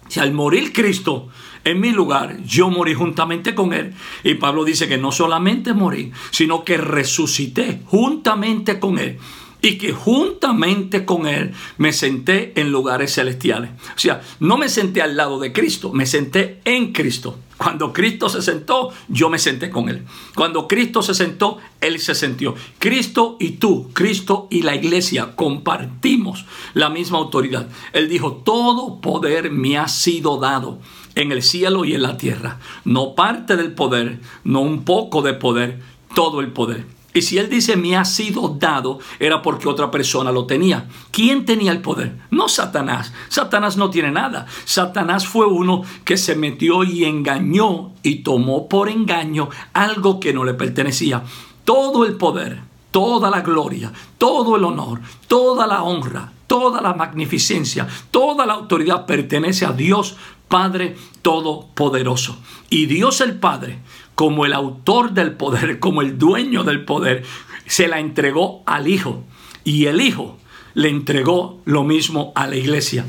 Si 0.08 0.20
al 0.20 0.32
morir 0.32 0.72
Cristo 0.72 1.28
en 1.64 1.80
mi 1.80 1.92
lugar, 1.92 2.42
yo 2.44 2.70
morí 2.70 2.94
juntamente 2.94 3.54
con 3.54 3.72
Él. 3.72 3.94
Y 4.24 4.34
Pablo 4.34 4.64
dice 4.64 4.88
que 4.88 4.98
no 4.98 5.12
solamente 5.12 5.74
morí, 5.74 6.12
sino 6.30 6.64
que 6.64 6.78
resucité 6.78 7.82
juntamente 7.86 8.80
con 8.80 8.98
Él 8.98 9.18
y 9.60 9.78
que 9.78 9.92
juntamente 9.92 11.04
con 11.04 11.26
Él 11.26 11.52
me 11.76 11.92
senté 11.92 12.52
en 12.60 12.70
lugares 12.70 13.14
celestiales. 13.14 13.70
O 13.94 13.98
sea, 13.98 14.22
no 14.40 14.56
me 14.56 14.68
senté 14.68 15.02
al 15.02 15.16
lado 15.16 15.38
de 15.38 15.52
Cristo, 15.52 15.92
me 15.92 16.06
senté 16.06 16.60
en 16.64 16.92
Cristo. 16.92 17.38
Cuando 17.56 17.92
Cristo 17.92 18.28
se 18.28 18.40
sentó, 18.40 18.90
yo 19.08 19.28
me 19.28 19.38
senté 19.40 19.68
con 19.68 19.88
Él. 19.88 20.04
Cuando 20.36 20.68
Cristo 20.68 21.02
se 21.02 21.12
sentó, 21.12 21.58
Él 21.80 21.98
se 21.98 22.14
sentió. 22.14 22.54
Cristo 22.78 23.36
y 23.40 23.52
tú, 23.52 23.90
Cristo 23.92 24.46
y 24.48 24.62
la 24.62 24.76
iglesia 24.76 25.34
compartimos 25.34 26.46
la 26.74 26.88
misma 26.88 27.18
autoridad. 27.18 27.68
Él 27.92 28.08
dijo, 28.08 28.34
todo 28.44 29.00
poder 29.00 29.50
me 29.50 29.76
ha 29.76 29.88
sido 29.88 30.38
dado 30.38 30.78
en 31.16 31.32
el 31.32 31.42
cielo 31.42 31.84
y 31.84 31.94
en 31.94 32.02
la 32.02 32.16
tierra. 32.16 32.60
No 32.84 33.16
parte 33.16 33.56
del 33.56 33.72
poder, 33.72 34.20
no 34.44 34.60
un 34.60 34.84
poco 34.84 35.20
de 35.22 35.34
poder, 35.34 35.80
todo 36.14 36.40
el 36.40 36.52
poder. 36.52 36.97
Y 37.14 37.22
si 37.22 37.38
él 37.38 37.48
dice 37.48 37.76
me 37.76 37.96
ha 37.96 38.04
sido 38.04 38.56
dado, 38.58 38.98
era 39.18 39.40
porque 39.42 39.68
otra 39.68 39.90
persona 39.90 40.30
lo 40.30 40.46
tenía. 40.46 40.88
¿Quién 41.10 41.44
tenía 41.44 41.72
el 41.72 41.80
poder? 41.80 42.18
No 42.30 42.48
Satanás. 42.48 43.12
Satanás 43.28 43.76
no 43.76 43.90
tiene 43.90 44.10
nada. 44.10 44.46
Satanás 44.64 45.26
fue 45.26 45.46
uno 45.46 45.82
que 46.04 46.16
se 46.16 46.36
metió 46.36 46.84
y 46.84 47.04
engañó 47.04 47.92
y 48.02 48.16
tomó 48.16 48.68
por 48.68 48.88
engaño 48.88 49.48
algo 49.72 50.20
que 50.20 50.32
no 50.32 50.44
le 50.44 50.54
pertenecía. 50.54 51.22
Todo 51.64 52.04
el 52.04 52.14
poder, 52.14 52.60
toda 52.90 53.30
la 53.30 53.40
gloria, 53.40 53.92
todo 54.18 54.56
el 54.56 54.64
honor, 54.64 55.00
toda 55.26 55.66
la 55.66 55.82
honra, 55.82 56.32
toda 56.46 56.80
la 56.80 56.94
magnificencia, 56.94 57.86
toda 58.10 58.46
la 58.46 58.54
autoridad 58.54 59.06
pertenece 59.06 59.64
a 59.64 59.72
Dios 59.72 60.16
Padre 60.48 60.96
Todopoderoso. 61.28 62.38
Y 62.70 62.86
Dios 62.86 63.20
el 63.20 63.38
Padre 63.38 63.80
como 64.14 64.46
el 64.46 64.54
autor 64.54 65.12
del 65.12 65.32
poder, 65.32 65.78
como 65.78 66.00
el 66.00 66.16
dueño 66.16 66.64
del 66.64 66.86
poder, 66.86 67.22
se 67.66 67.86
la 67.86 68.00
entregó 68.00 68.62
al 68.64 68.88
Hijo. 68.88 69.24
Y 69.62 69.84
el 69.84 70.00
Hijo 70.00 70.38
le 70.72 70.88
entregó 70.88 71.60
lo 71.66 71.84
mismo 71.84 72.32
a 72.34 72.46
la 72.46 72.56
iglesia. 72.56 73.04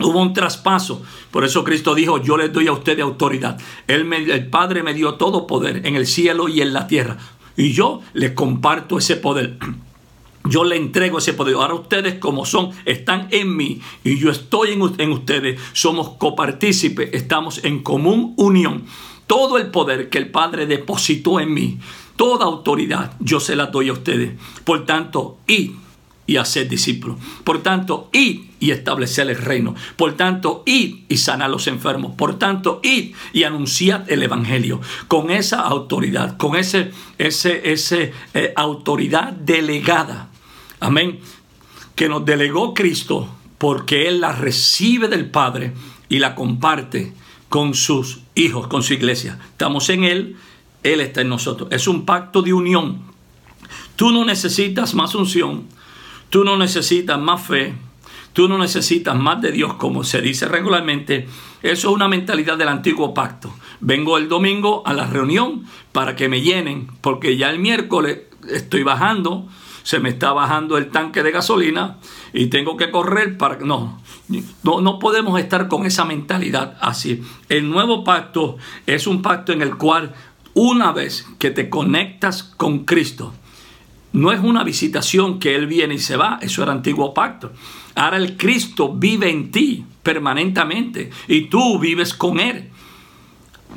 Hubo 0.00 0.20
un 0.20 0.32
traspaso. 0.32 1.04
Por 1.30 1.44
eso 1.44 1.62
Cristo 1.62 1.94
dijo, 1.94 2.20
yo 2.20 2.36
les 2.36 2.52
doy 2.52 2.66
a 2.66 2.72
ustedes 2.72 3.02
autoridad. 3.04 3.56
El 3.86 4.48
Padre 4.48 4.82
me 4.82 4.92
dio 4.92 5.14
todo 5.14 5.46
poder 5.46 5.86
en 5.86 5.94
el 5.94 6.08
cielo 6.08 6.48
y 6.48 6.60
en 6.60 6.72
la 6.72 6.88
tierra. 6.88 7.18
Y 7.56 7.70
yo 7.70 8.00
les 8.14 8.32
comparto 8.32 8.98
ese 8.98 9.14
poder. 9.14 9.58
Yo 10.48 10.64
le 10.64 10.76
entrego 10.76 11.18
ese 11.18 11.34
poder. 11.34 11.54
Ahora 11.54 11.74
ustedes 11.74 12.14
como 12.14 12.44
son, 12.44 12.70
están 12.84 13.28
en 13.30 13.56
mí 13.56 13.80
y 14.04 14.18
yo 14.18 14.30
estoy 14.30 14.72
en, 14.72 14.82
en 14.98 15.12
ustedes. 15.12 15.60
Somos 15.72 16.10
copartícipes, 16.10 17.10
estamos 17.12 17.64
en 17.64 17.82
común 17.82 18.34
unión 18.36 18.84
todo 19.28 19.58
el 19.58 19.70
poder 19.70 20.08
que 20.08 20.18
el 20.18 20.30
Padre 20.30 20.66
depositó 20.66 21.38
en 21.38 21.54
mí, 21.54 21.78
toda 22.16 22.46
autoridad, 22.46 23.12
yo 23.20 23.38
se 23.38 23.54
la 23.54 23.66
doy 23.66 23.90
a 23.90 23.92
ustedes. 23.92 24.32
Por 24.64 24.86
tanto, 24.86 25.38
id 25.46 25.72
y 26.26 26.36
hacer 26.36 26.68
discípulos. 26.68 27.18
Por 27.44 27.62
tanto, 27.62 28.08
id 28.12 28.40
y 28.58 28.70
establecer 28.70 29.28
el 29.30 29.36
reino. 29.36 29.74
Por 29.96 30.16
tanto, 30.16 30.62
id 30.66 31.04
y 31.08 31.18
sanar 31.18 31.46
a 31.46 31.50
los 31.50 31.66
enfermos. 31.68 32.14
Por 32.16 32.38
tanto, 32.38 32.80
id 32.82 33.14
y 33.32 33.44
anunciad 33.44 34.10
el 34.10 34.22
evangelio. 34.22 34.80
Con 35.06 35.30
esa 35.30 35.60
autoridad, 35.60 36.36
con 36.38 36.56
ese, 36.56 36.90
ese, 37.18 37.70
ese 37.70 38.12
eh, 38.34 38.52
autoridad 38.56 39.32
delegada. 39.32 40.30
Amén. 40.80 41.20
Que 41.94 42.08
nos 42.08 42.24
delegó 42.24 42.74
Cristo 42.74 43.28
porque 43.58 44.08
Él 44.08 44.20
la 44.20 44.32
recibe 44.32 45.08
del 45.08 45.30
Padre 45.30 45.72
y 46.08 46.18
la 46.20 46.34
comparte 46.34 47.12
con 47.48 47.74
sus 47.74 48.20
hijos, 48.34 48.68
con 48.68 48.82
su 48.82 48.94
iglesia. 48.94 49.38
Estamos 49.50 49.88
en 49.90 50.04
Él, 50.04 50.36
Él 50.82 51.00
está 51.00 51.20
en 51.22 51.28
nosotros. 51.28 51.68
Es 51.72 51.88
un 51.88 52.04
pacto 52.04 52.42
de 52.42 52.52
unión. 52.52 53.02
Tú 53.96 54.12
no 54.12 54.24
necesitas 54.24 54.94
más 54.94 55.14
unción, 55.14 55.64
tú 56.30 56.44
no 56.44 56.56
necesitas 56.56 57.18
más 57.18 57.42
fe, 57.42 57.74
tú 58.32 58.48
no 58.48 58.56
necesitas 58.58 59.16
más 59.16 59.42
de 59.42 59.50
Dios, 59.50 59.74
como 59.74 60.04
se 60.04 60.20
dice 60.20 60.46
regularmente. 60.46 61.26
Eso 61.62 61.88
es 61.88 61.94
una 61.94 62.06
mentalidad 62.06 62.56
del 62.56 62.68
antiguo 62.68 63.12
pacto. 63.12 63.52
Vengo 63.80 64.16
el 64.16 64.28
domingo 64.28 64.84
a 64.86 64.92
la 64.92 65.06
reunión 65.06 65.64
para 65.92 66.14
que 66.14 66.28
me 66.28 66.42
llenen, 66.42 66.88
porque 67.00 67.36
ya 67.36 67.50
el 67.50 67.58
miércoles 67.58 68.20
estoy 68.48 68.84
bajando, 68.84 69.48
se 69.88 70.00
me 70.00 70.10
está 70.10 70.34
bajando 70.34 70.76
el 70.76 70.90
tanque 70.90 71.22
de 71.22 71.30
gasolina 71.30 71.96
y 72.34 72.48
tengo 72.48 72.76
que 72.76 72.90
correr 72.90 73.38
para... 73.38 73.56
No, 73.60 74.02
no, 74.62 74.82
no 74.82 74.98
podemos 74.98 75.40
estar 75.40 75.66
con 75.66 75.86
esa 75.86 76.04
mentalidad 76.04 76.76
así. 76.82 77.22
El 77.48 77.70
nuevo 77.70 78.04
pacto 78.04 78.58
es 78.86 79.06
un 79.06 79.22
pacto 79.22 79.50
en 79.54 79.62
el 79.62 79.78
cual 79.78 80.12
una 80.52 80.92
vez 80.92 81.26
que 81.38 81.50
te 81.50 81.70
conectas 81.70 82.42
con 82.42 82.84
Cristo, 82.84 83.32
no 84.12 84.30
es 84.30 84.40
una 84.40 84.62
visitación 84.62 85.38
que 85.38 85.54
Él 85.54 85.66
viene 85.66 85.94
y 85.94 86.00
se 86.00 86.18
va, 86.18 86.38
eso 86.42 86.62
era 86.62 86.72
antiguo 86.72 87.14
pacto. 87.14 87.52
Ahora 87.94 88.18
el 88.18 88.36
Cristo 88.36 88.92
vive 88.94 89.30
en 89.30 89.50
ti 89.50 89.86
permanentemente 90.02 91.08
y 91.28 91.46
tú 91.46 91.78
vives 91.78 92.12
con 92.12 92.40
Él. 92.40 92.68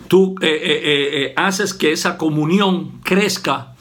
Tú 0.09 0.35
eh, 0.41 0.47
eh, 0.47 0.81
eh, 0.83 1.33
haces 1.37 1.73
que 1.73 1.93
esa 1.93 2.17
comunión 2.17 2.99
crezca 3.01 3.75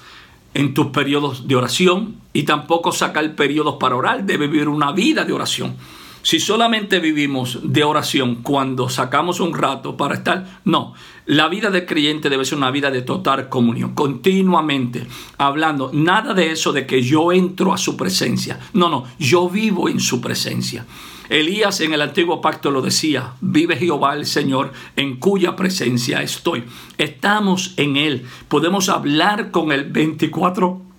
en 0.55 0.75
tus 0.75 0.87
periodos 0.93 1.49
de 1.49 1.57
oración 1.57 2.20
y 2.33 2.45
tampoco 2.45 2.93
sacar 2.93 3.35
periodos 3.35 3.77
para 3.81 3.97
orar, 3.97 4.25
debe 4.25 4.47
vivir 4.47 4.69
una 4.69 4.93
vida 4.93 5.25
de 5.25 5.33
oración. 5.33 5.77
Si 6.23 6.39
solamente 6.39 7.01
vivimos 7.01 7.61
de 7.63 7.83
oración 7.83 8.43
cuando 8.43 8.91
sacamos 8.91 9.41
un 9.41 9.55
rato 9.55 9.97
para 9.97 10.17
estar, 10.17 10.61
no. 10.65 10.93
La 11.25 11.49
vida 11.49 11.71
del 11.71 11.87
creyente 11.87 12.29
debe 12.29 12.45
ser 12.45 12.59
una 12.59 12.71
vida 12.71 12.91
de 12.91 13.03
total 13.03 13.49
comunión, 13.49 13.95
continuamente 13.95 15.07
hablando. 15.39 15.91
Nada 15.95 16.35
de 16.35 16.51
eso 16.51 16.73
de 16.73 16.87
que 16.87 17.03
yo 17.03 17.33
entro 17.33 17.73
a 17.73 17.79
su 17.79 17.97
presencia. 17.97 18.61
No, 18.75 18.91
no, 18.91 19.05
yo 19.19 19.49
vivo 19.49 19.89
en 19.89 19.99
su 19.99 20.21
presencia. 20.21 20.85
Elías 21.31 21.81
en 21.81 21.95
el 21.95 22.03
antiguo 22.03 22.41
pacto 22.41 22.71
lo 22.71 22.83
decía, 22.83 23.35
vive 23.41 23.77
Jehová 23.77 24.15
el 24.15 24.27
Señor 24.27 24.73
en 24.97 25.17
cuya 25.17 25.57
presencia 25.57 26.23
estoy. 26.23 26.65
Estamos 26.99 27.73
en 27.77 27.97
Él, 27.97 28.27
podemos 28.49 28.89
hablar 28.89 29.53
con 29.53 29.73
el 29.73 29.85
24 29.85 30.90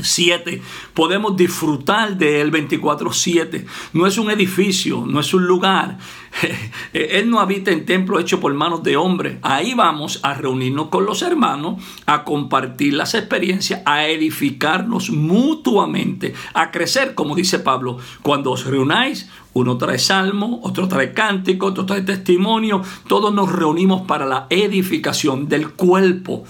7. 0.00 0.62
Podemos 0.92 1.36
disfrutar 1.36 2.16
de 2.16 2.40
él 2.40 2.50
24-7. 2.50 3.66
No 3.92 4.06
es 4.06 4.18
un 4.18 4.30
edificio, 4.30 5.04
no 5.06 5.20
es 5.20 5.32
un 5.34 5.46
lugar. 5.46 5.98
Él 6.92 7.30
no 7.30 7.40
habita 7.40 7.70
en 7.70 7.86
templo 7.86 8.18
hecho 8.18 8.40
por 8.40 8.52
manos 8.54 8.82
de 8.82 8.96
hombre. 8.96 9.38
Ahí 9.42 9.74
vamos 9.74 10.20
a 10.22 10.34
reunirnos 10.34 10.88
con 10.88 11.06
los 11.06 11.22
hermanos, 11.22 11.82
a 12.06 12.24
compartir 12.24 12.94
las 12.94 13.14
experiencias, 13.14 13.82
a 13.84 14.06
edificarnos 14.06 15.10
mutuamente, 15.10 16.34
a 16.54 16.70
crecer, 16.70 17.14
como 17.14 17.34
dice 17.34 17.58
Pablo. 17.58 17.98
Cuando 18.22 18.50
os 18.50 18.66
reunáis, 18.66 19.28
uno 19.52 19.78
trae 19.78 19.98
salmo, 19.98 20.60
otro 20.64 20.88
trae 20.88 21.12
cántico, 21.12 21.66
otro 21.66 21.86
trae 21.86 22.02
testimonio. 22.02 22.82
Todos 23.06 23.32
nos 23.32 23.52
reunimos 23.52 24.02
para 24.02 24.26
la 24.26 24.46
edificación 24.50 25.48
del 25.48 25.70
cuerpo. 25.70 26.44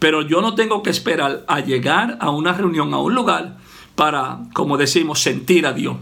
Pero 0.00 0.22
yo 0.22 0.40
no 0.40 0.56
tengo 0.56 0.82
que 0.82 0.90
esperar 0.90 1.44
a 1.46 1.60
llegar 1.60 2.16
a 2.20 2.30
una 2.30 2.52
reunión, 2.52 2.92
a 2.94 2.98
un 2.98 3.14
lugar, 3.14 3.58
para, 3.94 4.40
como 4.54 4.78
decimos, 4.78 5.20
sentir 5.20 5.66
a 5.66 5.74
Dios. 5.74 5.98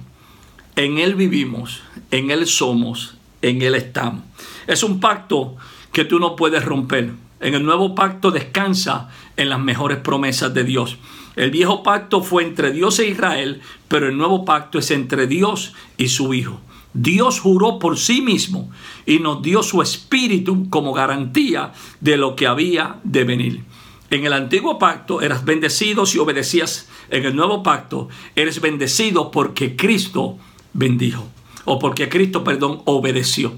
En 0.77 0.99
Él 0.99 1.17
vivimos, 1.17 1.83
en 2.13 2.31
Él 2.31 2.47
somos, 2.47 3.17
en 3.43 3.61
Él 3.61 3.75
estamos. 3.75 4.23
Es 4.69 4.85
un 4.85 5.01
pacto 5.01 5.57
que 5.93 6.05
tú 6.05 6.21
no 6.21 6.37
puedes 6.37 6.65
romper. 6.65 7.11
En 7.41 7.55
el 7.55 7.65
nuevo 7.65 7.97
pacto 7.97 8.31
descansa 8.31 9.11
en 9.37 9.49
las 9.49 9.59
mejores 9.59 9.99
promesas 9.99 10.55
de 10.55 10.63
Dios. 10.63 10.97
El 11.35 11.51
viejo 11.51 11.83
pacto 11.83 12.23
fue 12.23 12.45
entre 12.45 12.73
Dios 12.73 13.01
e 13.01 13.09
Israel, 13.09 13.61
pero 13.89 14.09
el 14.09 14.17
nuevo 14.17 14.45
pacto 14.45 14.79
es 14.79 14.93
entre 14.93 15.27
Dios 15.27 15.75
y 15.97 16.09
su 16.09 16.35
Hijo. 16.35 16.61
Dios 16.95 17.41
juró 17.41 17.79
por 17.79 17.99
sí 17.99 18.23
mismo 18.23 18.71
y 19.07 19.19
nos 19.19 19.43
dio 19.43 19.63
su 19.63 19.83
espíritu 19.83 20.69
como 20.71 20.93
garantía 20.93 21.73
de 22.01 22.17
lo 22.17 22.35
que 22.35 22.47
había 22.47 22.97
de 23.05 23.25
venir. 23.25 23.65
En 24.11 24.25
el 24.25 24.33
antiguo 24.33 24.79
pacto 24.79 25.21
eras 25.21 25.45
bendecido 25.45 26.07
si 26.07 26.19
obedecías. 26.19 26.89
En 27.11 27.25
el 27.25 27.37
nuevo 27.37 27.63
pacto 27.63 28.09
eres 28.35 28.61
bendecido 28.61 29.31
porque 29.31 29.77
Cristo 29.77 30.39
bendijo. 30.73 31.29
O 31.65 31.79
porque 31.79 32.09
Cristo, 32.09 32.43
perdón, 32.43 32.81
obedeció. 32.87 33.53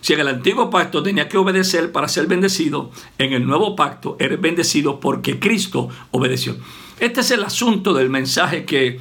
Si 0.00 0.12
en 0.12 0.20
el 0.20 0.28
antiguo 0.28 0.70
pacto 0.70 1.02
tenía 1.02 1.28
que 1.28 1.36
obedecer 1.36 1.90
para 1.90 2.06
ser 2.06 2.28
bendecido, 2.28 2.92
en 3.18 3.32
el 3.32 3.44
nuevo 3.44 3.74
pacto 3.74 4.16
eres 4.20 4.40
bendecido 4.40 5.00
porque 5.00 5.40
Cristo 5.40 5.88
obedeció. 6.12 6.56
Este 7.00 7.20
es 7.20 7.32
el 7.32 7.42
asunto 7.42 7.92
del 7.92 8.08
mensaje 8.08 8.64
que 8.64 9.00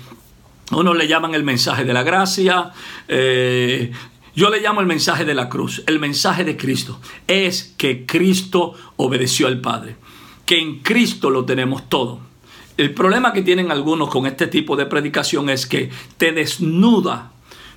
uno 0.72 0.96
le 0.96 1.08
llaman 1.08 1.36
el 1.36 1.44
mensaje 1.44 1.86
de 1.86 1.94
la 1.94 2.02
gracia. 2.02 2.72
Eh, 3.08 3.92
yo 4.36 4.50
le 4.50 4.60
llamo 4.60 4.82
el 4.82 4.88
mensaje 4.88 5.26
de 5.26 5.36
la 5.36 5.48
cruz. 5.48 5.84
El 5.86 6.00
mensaje 6.00 6.44
de 6.44 6.58
Cristo 6.58 7.00
es 7.28 7.76
que 7.78 8.08
Cristo 8.08 8.74
obedeció 8.98 9.46
al 9.46 9.62
Padre 9.62 9.98
que 10.46 10.60
en 10.60 10.80
Cristo 10.80 11.30
lo 11.30 11.46
tenemos 11.46 11.90
todo. 11.90 12.20
El 12.78 12.94
problema 12.94 13.32
que 13.32 13.42
tienen 13.42 13.72
algunos 13.72 14.10
con 14.10 14.26
este 14.26 14.48
tipo 14.48 14.76
de 14.76 14.86
predicación 14.86 15.50
es 15.50 15.66
que 15.66 15.90
te 16.18 16.32
desnuda 16.32 17.32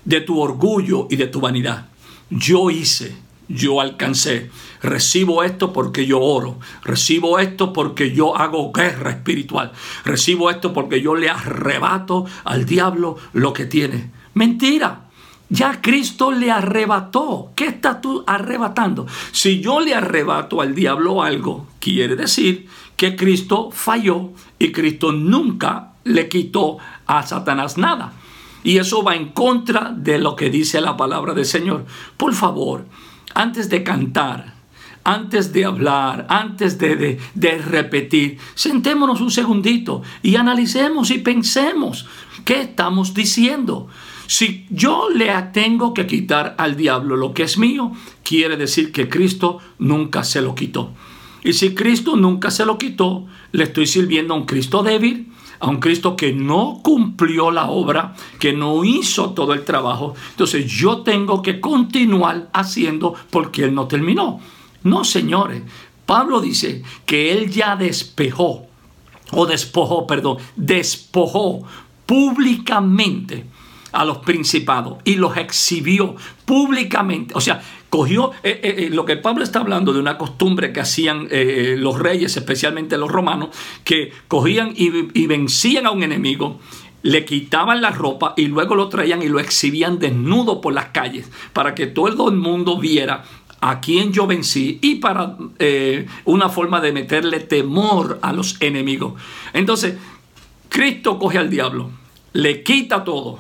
de 0.05 0.21
tu 0.21 0.41
orgullo 0.41 1.07
y 1.11 1.17
de 1.17 1.29
tu 1.29 1.41
vanidad. 1.41 1.87
Yo 2.31 2.71
hice, 2.71 3.17
yo 3.49 3.81
alcancé, 3.81 4.51
recibo 4.83 5.45
esto 5.45 5.73
porque 5.73 6.07
yo 6.07 6.21
oro, 6.21 6.59
recibo 6.83 7.39
esto 7.39 7.73
porque 7.73 8.13
yo 8.13 8.37
hago 8.37 8.73
guerra 8.73 9.11
espiritual, 9.11 9.73
recibo 10.05 10.51
esto 10.51 10.73
porque 10.73 11.01
yo 11.01 11.15
le 11.15 11.31
arrebato 11.31 12.27
al 12.45 12.67
diablo 12.67 13.17
lo 13.33 13.53
que 13.53 13.67
tiene. 13.67 14.11
Mentira. 14.35 15.08
Ya 15.51 15.81
Cristo 15.81 16.31
le 16.31 16.51
arrebató. 16.51 17.53
¿Qué 17.57 17.67
estás 17.67 18.01
tú 18.01 18.23
arrebatando? 18.27 19.07
Si 19.33 19.61
yo 19.61 19.81
le 19.81 19.95
arrebato 19.95 20.61
al 20.61 20.75
diablo 20.75 21.23
algo, 21.23 21.67
quiere 21.81 22.17
decir 22.17 22.69
que 22.97 23.17
Cristo 23.17 23.71
falló 23.71 24.33
y 24.59 24.73
Cristo 24.73 25.13
nunca 25.13 25.93
le 26.05 26.29
quitó 26.29 26.79
a 27.07 27.27
Satanás 27.27 27.79
nada. 27.79 28.13
Y 28.63 28.79
eso 28.79 29.03
va 29.03 29.15
en 29.15 29.29
contra 29.29 29.95
de 29.97 30.19
lo 30.19 30.37
que 30.37 30.51
dice 30.51 30.81
la 30.81 30.97
palabra 30.97 31.33
del 31.33 31.47
Señor. 31.47 31.87
Por 32.17 32.35
favor, 32.35 32.85
antes 33.35 33.71
de 33.71 33.83
cantar, 33.83 34.55
antes 35.05 35.53
de 35.53 35.65
hablar, 35.65 36.27
antes 36.29 36.77
de, 36.79 36.97
de, 36.97 37.21
de, 37.35 37.59
repetir, 37.59 38.39
sentémonos 38.55 39.21
un 39.21 39.31
segundito 39.31 40.03
y 40.23 40.37
analicemos 40.37 41.11
y 41.11 41.19
pensemos 41.19 42.07
qué 42.45 42.61
estamos 42.63 43.15
diciendo. 43.15 43.89
Si 44.29 44.67
yo 44.69 45.09
le 45.09 45.33
tengo 45.55 45.95
que 45.95 46.07
quitar 46.07 46.55
al 46.59 46.77
diablo 46.77 47.17
lo 47.17 47.33
que 47.33 47.45
es 47.45 47.57
mío, 47.57 47.93
quiere 48.23 48.59
decir 48.59 48.93
que 48.93 49.09
Cristo 49.09 49.59
nunca 49.79 50.23
se 50.23 50.43
lo 50.43 50.55
quitó. 50.55 50.91
Y 51.43 51.55
si 51.55 51.75
Cristo 51.75 52.15
nunca 52.15 52.51
se 52.51 52.67
lo 52.67 52.77
quitó, 52.77 53.25
le 53.53 53.65
estoy 53.65 53.87
sirviendo 53.87 54.35
a 54.35 54.37
un 54.37 54.45
Cristo 54.45 54.83
débil, 54.83 55.33
a 55.61 55.69
un 55.69 55.81
Cristo 55.81 56.15
que 56.15 56.35
no 56.35 56.81
cumplió 56.85 57.51
la 57.51 57.71
obra, 57.71 58.17
que 58.39 58.53
no 58.53 58.85
hizo 58.85 59.31
todo 59.31 59.55
el 59.55 59.65
trabajo. 59.65 60.15
Entonces 60.33 60.71
yo 60.71 60.99
tengo 60.99 61.41
que 61.41 61.59
continuar 61.59 62.51
haciendo 62.53 63.15
porque 63.31 63.65
Él 63.65 63.75
no 63.75 63.89
terminó. 63.89 64.41
No, 64.83 65.05
señores. 65.05 65.63
Pablo 66.05 66.43
dice 66.43 66.83
que 67.07 67.33
Él 67.33 67.51
ya 67.51 67.77
despejó, 67.77 68.67
o 69.31 69.47
despojó, 69.47 70.07
perdón, 70.07 70.37
despojó 70.55 71.63
públicamente 72.05 73.47
a 73.93 74.05
los 74.05 74.19
principados 74.19 74.99
y 75.05 75.17
los 75.17 75.37
exhibió 75.37 76.17
públicamente. 76.45 77.35
O 77.35 77.41
sea, 77.41 77.63
cogió 77.91 78.33
eh, 78.43 78.61
eh, 78.63 78.75
eh, 78.79 78.91
lo 78.91 79.05
que 79.05 79.17
Pablo 79.17 79.43
está 79.43 79.61
hablando 79.61 79.93
de 79.93 80.01
una 80.01 80.19
costumbre 80.19 80.73
que 80.73 80.81
hacían 80.81 81.29
los 81.31 81.99
reyes, 81.99 82.37
especialmente 82.37 82.99
los 82.99 83.11
romanos, 83.11 83.51
que 83.85 84.13
cogían 84.29 84.73
y, 84.75 85.27
vencían 85.27 85.87
a 85.87 85.91
un 85.91 86.03
enemigo 86.03 86.61
le 87.01 87.25
quitaban 87.25 87.81
la 87.81 87.91
ropa 87.91 88.35
y 88.37 88.47
luego 88.47 88.75
lo 88.75 88.89
traían 88.89 89.23
y 89.23 89.29
lo 89.29 89.39
exhibían 89.39 90.01
desnudo 90.01 90.61
por 90.61 90.75
las 90.75 90.87
calles 90.87 91.31
para 91.53 91.73
que 91.75 91.87
todo 91.87 92.29
el 92.29 92.37
mundo 92.37 92.77
viera 92.77 93.23
a 93.61 93.81
quien 93.81 94.13
yo 94.13 94.27
vencí 94.27 94.81
y 94.83 94.97
para 94.97 95.37
una 96.25 96.49
forma 96.49 96.81
de 96.81 96.93
meterle 96.93 97.39
temor 97.39 98.19
a 98.21 98.33
los 98.33 98.61
enemigos. 98.61 99.15
Entonces, 99.53 99.95
Cristo 100.69 101.19
coge 101.21 101.39
al 101.39 101.51
diablo, 101.51 101.91
le 102.33 102.63
quita 102.65 103.05
todo, 103.05 103.39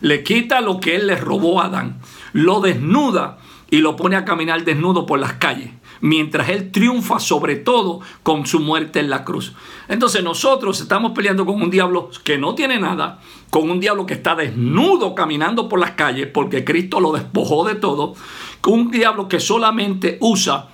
le 0.00 0.22
quita 0.22 0.60
lo 0.60 0.80
que 0.80 0.96
él 0.96 1.06
le 1.06 1.16
robó 1.16 1.60
a 1.60 1.66
Adán, 1.66 2.00
lo 2.32 2.60
desnuda 2.60 3.38
y 3.70 3.78
lo 3.78 3.96
pone 3.96 4.16
a 4.16 4.24
caminar 4.24 4.64
desnudo 4.64 5.06
por 5.06 5.18
las 5.18 5.34
calles, 5.34 5.70
mientras 6.00 6.48
él 6.48 6.70
triunfa 6.70 7.18
sobre 7.18 7.56
todo 7.56 8.00
con 8.22 8.46
su 8.46 8.60
muerte 8.60 9.00
en 9.00 9.10
la 9.10 9.24
cruz. 9.24 9.52
Entonces 9.88 10.22
nosotros 10.22 10.80
estamos 10.80 11.12
peleando 11.12 11.44
con 11.44 11.60
un 11.60 11.70
diablo 11.70 12.10
que 12.22 12.38
no 12.38 12.54
tiene 12.54 12.78
nada, 12.78 13.20
con 13.50 13.68
un 13.70 13.80
diablo 13.80 14.06
que 14.06 14.14
está 14.14 14.34
desnudo 14.34 15.14
caminando 15.14 15.68
por 15.68 15.80
las 15.80 15.92
calles 15.92 16.28
porque 16.32 16.64
Cristo 16.64 17.00
lo 17.00 17.12
despojó 17.12 17.64
de 17.66 17.74
todo, 17.74 18.14
con 18.60 18.74
un 18.74 18.90
diablo 18.90 19.28
que 19.28 19.40
solamente 19.40 20.18
usa 20.20 20.68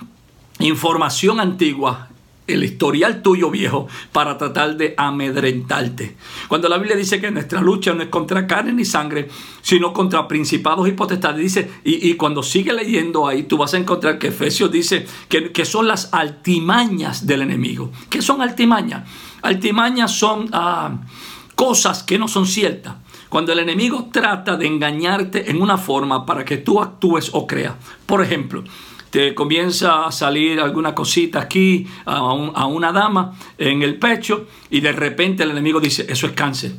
información 0.59 1.41
antigua 1.41 2.10
el 2.53 2.65
historial 2.65 3.23
tuyo 3.23 3.51
viejo 3.51 3.89
para 4.13 4.37
tratar 4.39 4.77
de 4.77 4.95
amedrentarte. 4.97 6.17
Cuando 6.49 6.69
la 6.69 6.79
Biblia 6.79 6.97
dice 6.97 7.21
que 7.21 7.31
nuestra 7.31 7.61
lucha 7.61 7.93
no 7.95 8.03
es 8.03 8.09
contra 8.09 8.47
carne 8.47 8.73
ni 8.73 8.85
sangre, 8.85 9.29
sino 9.63 9.93
contra 9.93 10.27
principados 10.29 10.89
y 10.89 10.93
potestades, 10.93 11.41
dice, 11.41 11.71
y, 11.85 12.15
cuando 12.15 12.43
sigue 12.43 12.73
leyendo 12.73 13.27
ahí, 13.27 13.45
tú 13.45 13.57
vas 13.57 13.75
a 13.75 13.79
encontrar 13.79 14.19
que 14.19 14.29
Efesios 14.29 14.71
dice 14.71 15.07
que, 15.29 15.53
que 15.53 15.65
son 15.65 15.89
las 15.89 16.13
altimañas 16.13 17.27
del 17.27 17.43
enemigo. 17.43 17.91
¿Qué 18.09 18.23
son 18.23 18.43
altimañas? 18.43 19.09
Altimañas 19.43 20.13
son 20.13 20.49
ah, 20.53 20.99
cosas 21.55 22.03
que 22.03 22.19
no 22.19 22.29
son 22.29 22.47
ciertas. 22.47 22.95
Cuando 23.29 23.53
el 23.53 23.61
enemigo 23.61 24.09
trata 24.13 24.57
de 24.57 24.67
engañarte 24.67 25.51
en 25.51 25.63
una 25.63 25.79
forma 25.79 26.27
para 26.27 26.45
que 26.45 26.57
tú 26.57 26.81
actúes 26.81 27.31
o 27.33 27.47
creas. 27.47 27.75
Por 28.05 28.23
ejemplo, 28.23 28.65
te 29.11 29.35
comienza 29.35 30.07
a 30.07 30.13
salir 30.13 30.61
alguna 30.61 30.95
cosita 30.95 31.41
aquí 31.41 31.87
a, 32.07 32.17
a, 32.17 32.67
una 32.67 32.93
dama 32.93 33.37
en 33.59 33.83
el 33.83 33.97
pecho 33.97 34.47
y 34.71 34.81
de 34.81 34.93
repente 34.93 35.43
el 35.43 35.51
enemigo 35.51 35.81
dice, 35.81 36.07
eso 36.09 36.27
es 36.27 36.33
cáncer. 36.33 36.73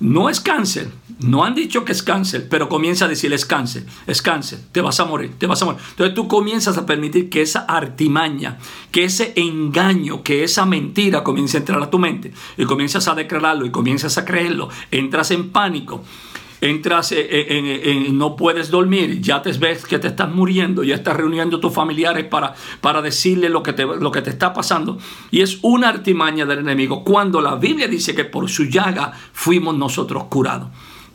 No 0.00 0.30
es 0.30 0.38
cáncer, 0.38 0.92
no 1.18 1.44
han 1.44 1.56
dicho 1.56 1.84
que 1.84 1.90
es 1.90 2.04
cáncer, 2.04 2.46
pero 2.48 2.68
comienza 2.68 3.06
a 3.06 3.08
decir 3.08 3.32
es 3.32 3.44
cáncer, 3.44 3.84
es 4.06 4.22
cáncer, 4.22 4.60
te 4.70 4.80
vas 4.80 5.00
a 5.00 5.04
morir, 5.04 5.32
te 5.36 5.48
vas 5.48 5.60
a 5.60 5.64
morir. 5.64 5.80
Entonces 5.90 6.14
tú 6.14 6.28
comienzas 6.28 6.78
a 6.78 6.86
permitir 6.86 7.28
que 7.28 7.42
esa 7.42 7.60
artimaña, 7.60 8.58
que 8.92 9.02
ese 9.02 9.32
engaño, 9.34 10.22
que 10.22 10.44
esa 10.44 10.66
mentira 10.66 11.24
comience 11.24 11.56
a 11.56 11.60
entrar 11.60 11.82
a 11.82 11.90
tu 11.90 11.98
mente 11.98 12.32
y 12.56 12.64
comienzas 12.64 13.08
a 13.08 13.16
declararlo 13.16 13.66
y 13.66 13.70
comienzas 13.70 14.16
a 14.18 14.24
creerlo, 14.24 14.68
entras 14.92 15.32
en 15.32 15.50
pánico 15.50 16.04
entras 16.60 17.12
en, 17.12 18.18
no 18.18 18.36
puedes 18.36 18.70
dormir, 18.70 19.20
ya 19.20 19.42
te 19.42 19.52
ves 19.52 19.86
que 19.86 19.98
te 19.98 20.08
estás 20.08 20.32
muriendo, 20.32 20.82
ya 20.82 20.94
estás 20.94 21.16
reuniendo 21.16 21.58
a 21.58 21.60
tus 21.60 21.72
familiares 21.72 22.24
para, 22.26 22.54
para 22.80 23.02
decirle 23.02 23.48
lo 23.48 23.62
que, 23.62 23.72
te, 23.72 23.84
lo 23.84 24.10
que 24.10 24.22
te 24.22 24.30
está 24.30 24.52
pasando. 24.52 24.98
Y 25.30 25.40
es 25.40 25.58
una 25.62 25.88
artimaña 25.88 26.44
del 26.44 26.60
enemigo 26.60 27.04
cuando 27.04 27.40
la 27.40 27.56
Biblia 27.56 27.88
dice 27.88 28.14
que 28.14 28.24
por 28.24 28.48
su 28.48 28.64
llaga 28.64 29.12
fuimos 29.32 29.76
nosotros 29.76 30.24
curados. 30.24 30.68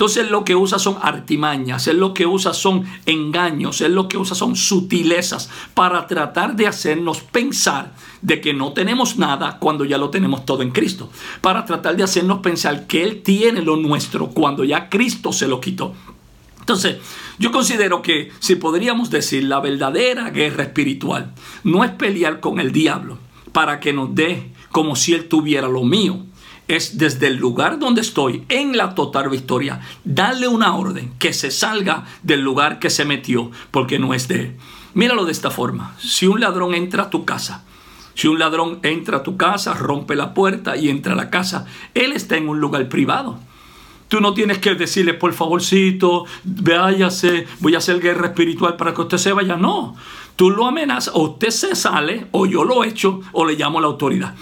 Entonces 0.04 0.30
lo 0.30 0.44
que 0.44 0.54
usa 0.54 0.80
son 0.80 0.98
artimañas, 1.02 1.88
es 1.88 1.96
lo 1.96 2.14
que 2.14 2.26
usa 2.26 2.54
son 2.54 2.84
engaños, 3.06 3.80
es 3.80 3.90
lo 3.90 4.10
que 4.10 4.18
usa 4.18 4.36
son 4.36 4.58
sutilezas 4.58 5.50
para 5.74 6.08
tratar 6.08 6.58
de 6.58 6.68
hacernos 6.68 7.22
pensar 7.22 7.94
de 8.22 8.42
que 8.42 8.54
no 8.54 8.74
tenemos 8.74 9.18
nada 9.18 9.60
cuando 9.60 9.86
ya 9.86 9.98
lo 9.98 10.10
tenemos 10.10 10.46
todo 10.46 10.62
en 10.62 10.72
Cristo. 10.72 11.10
Para 11.40 11.64
tratar 11.64 11.96
de 11.96 12.04
hacernos 12.04 12.40
pensar 12.40 12.86
que 12.86 13.02
Él 13.02 13.22
tiene 13.24 13.62
lo 13.62 13.78
nuestro 13.78 14.28
cuando 14.28 14.66
ya 14.66 14.90
Cristo 14.90 15.32
se 15.32 15.48
lo 15.48 15.62
quitó. 15.62 15.94
Entonces, 16.60 16.98
yo 17.40 17.54
considero 17.54 18.02
que 18.02 18.30
si 18.40 18.58
podríamos 18.58 19.10
decir 19.10 19.46
la 19.46 19.62
verdadera 19.62 20.32
guerra 20.32 20.64
espiritual 20.64 21.32
no 21.64 21.86
es 21.86 21.92
pelear 21.92 22.42
con 22.42 22.60
el 22.60 22.74
diablo 22.74 23.20
para 23.54 23.80
que 23.80 23.94
nos 23.94 24.14
dé 24.14 24.52
como 24.70 24.98
si 24.98 25.14
él 25.14 25.30
tuviera 25.30 25.70
lo 25.70 25.86
mío, 25.86 26.26
es 26.68 26.98
desde 26.98 27.28
el 27.28 27.38
lugar 27.38 27.80
donde 27.80 28.02
estoy, 28.02 28.46
en 28.50 28.78
la 28.78 28.96
total 28.96 29.30
victoria, 29.30 29.82
darle 30.04 30.48
una 30.48 30.76
orden 30.76 31.14
que 31.20 31.34
se 31.34 31.52
salga 31.52 32.06
del 32.24 32.42
lugar 32.42 32.80
que 32.80 32.90
se 32.90 33.06
metió, 33.06 33.52
porque 33.72 34.00
no 34.00 34.14
es 34.14 34.28
de 34.28 34.36
él. 34.36 34.58
Míralo 34.94 35.26
de 35.26 35.32
esta 35.32 35.52
forma. 35.52 35.96
Si 36.00 36.28
un 36.28 36.40
ladrón 36.40 36.74
entra 36.74 37.04
a 37.04 37.10
tu 37.10 37.26
casa, 37.26 37.64
si 38.16 38.28
un 38.28 38.40
ladrón 38.40 38.80
entra 38.84 39.18
a 39.18 39.24
tu 39.24 39.38
casa, 39.38 39.74
rompe 39.74 40.16
la 40.16 40.34
puerta 40.34 40.78
y 40.78 40.90
entra 40.90 41.14
a 41.14 41.18
la 41.18 41.30
casa, 41.30 41.66
él 41.94 42.12
está 42.12 42.38
en 42.38 42.48
un 42.48 42.60
lugar 42.60 42.88
privado. 42.88 43.40
Tú 44.08 44.22
no 44.22 44.36
tienes 44.36 44.60
que 44.60 44.76
decirle, 44.76 45.16
por 45.16 45.34
favorcito, 45.34 46.26
váyase, 46.44 47.48
voy 47.60 47.74
a 47.74 47.80
hacer 47.80 48.00
guerra 48.00 48.28
espiritual 48.28 48.76
para 48.76 48.94
que 48.94 49.02
usted 49.02 49.18
se 49.18 49.34
vaya. 49.34 49.56
No, 49.56 49.96
tú 50.36 50.52
lo 50.52 50.68
amenazas, 50.68 51.16
o 51.16 51.24
usted 51.24 51.50
se 51.50 51.76
sale, 51.76 52.28
o 52.32 52.46
yo 52.46 52.64
lo 52.64 52.84
echo, 52.84 53.22
o 53.32 53.46
le 53.46 53.56
llamo 53.56 53.80
a 53.80 53.82
la 53.82 53.88
autoridad. 53.88 54.36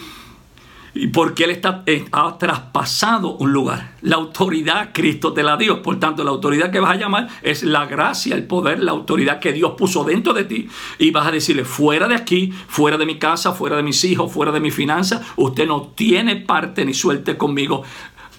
Y 0.93 1.07
porque 1.07 1.45
Él 1.45 1.51
está, 1.51 1.83
eh, 1.85 2.05
ha 2.11 2.37
traspasado 2.37 3.37
un 3.37 3.53
lugar. 3.53 3.95
La 4.01 4.17
autoridad 4.17 4.89
Cristo 4.93 5.31
te 5.31 5.41
la 5.41 5.55
dio. 5.55 5.81
Por 5.81 5.99
tanto, 5.99 6.23
la 6.23 6.31
autoridad 6.31 6.69
que 6.69 6.81
vas 6.81 6.91
a 6.91 6.99
llamar 6.99 7.29
es 7.41 7.63
la 7.63 7.85
gracia, 7.85 8.35
el 8.35 8.45
poder, 8.45 8.83
la 8.83 8.91
autoridad 8.91 9.39
que 9.39 9.53
Dios 9.53 9.73
puso 9.77 10.03
dentro 10.03 10.33
de 10.33 10.43
ti. 10.43 10.67
Y 10.99 11.11
vas 11.11 11.27
a 11.27 11.31
decirle, 11.31 11.63
fuera 11.63 12.07
de 12.07 12.15
aquí, 12.15 12.51
fuera 12.67 12.97
de 12.97 13.05
mi 13.05 13.17
casa, 13.17 13.53
fuera 13.53 13.77
de 13.77 13.83
mis 13.83 14.03
hijos, 14.03 14.31
fuera 14.31 14.51
de 14.51 14.59
mi 14.59 14.71
finanza, 14.71 15.21
usted 15.37 15.65
no 15.65 15.93
tiene 15.95 16.35
parte 16.35 16.83
ni 16.83 16.93
suerte 16.93 17.37
conmigo. 17.37 17.83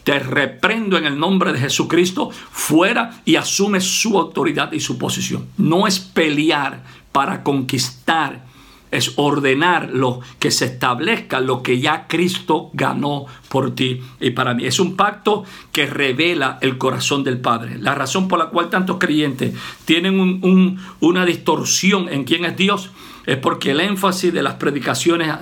Te 0.05 0.19
reprendo 0.19 0.99
en 0.99 1.07
el 1.07 1.19
nombre 1.19 1.53
de 1.53 1.61
Jesucristo, 1.61 2.31
fuera 2.31 3.23
y 3.25 3.37
asume 3.37 3.81
su 3.81 4.19
autoridad 4.19 4.73
y 4.73 4.81
su 4.81 4.99
posición. 4.99 5.47
No 5.57 5.87
es 5.87 6.01
pelear 6.01 6.83
para 7.13 7.43
conquistar 7.43 8.52
es 8.93 9.15
ordenar 9.17 9.91
lo 9.93 10.21
que 10.39 10.53
se 10.53 10.67
establezca, 10.67 11.41
lo 11.41 11.63
que 11.63 11.81
ya 11.81 12.07
Cristo 12.07 12.71
ganó 12.75 13.27
por 13.49 13.75
ti 13.75 14.01
y 14.21 14.31
para 14.31 14.55
mí. 14.55 14.65
Es 14.65 14.79
un 14.79 14.97
pacto 14.97 15.45
que 15.73 15.87
revela 15.87 16.59
el 16.61 16.79
corazón 16.79 17.25
del 17.25 17.41
Padre. 17.41 17.79
La 17.79 17.95
razón 17.95 18.29
por 18.29 18.39
la 18.39 18.51
cual 18.51 18.71
tantos 18.71 18.99
creyentes 19.01 19.55
tienen 19.85 20.79
una 21.01 21.27
distorsión 21.27 22.09
en 22.09 22.25
quién 22.25 22.45
es 22.45 22.57
Dios 22.57 22.91
es 23.27 23.39
porque 23.39 23.71
el 23.71 23.81
énfasis 23.81 24.33
de 24.33 24.43
las 24.43 24.55
predicaciones 24.55 25.33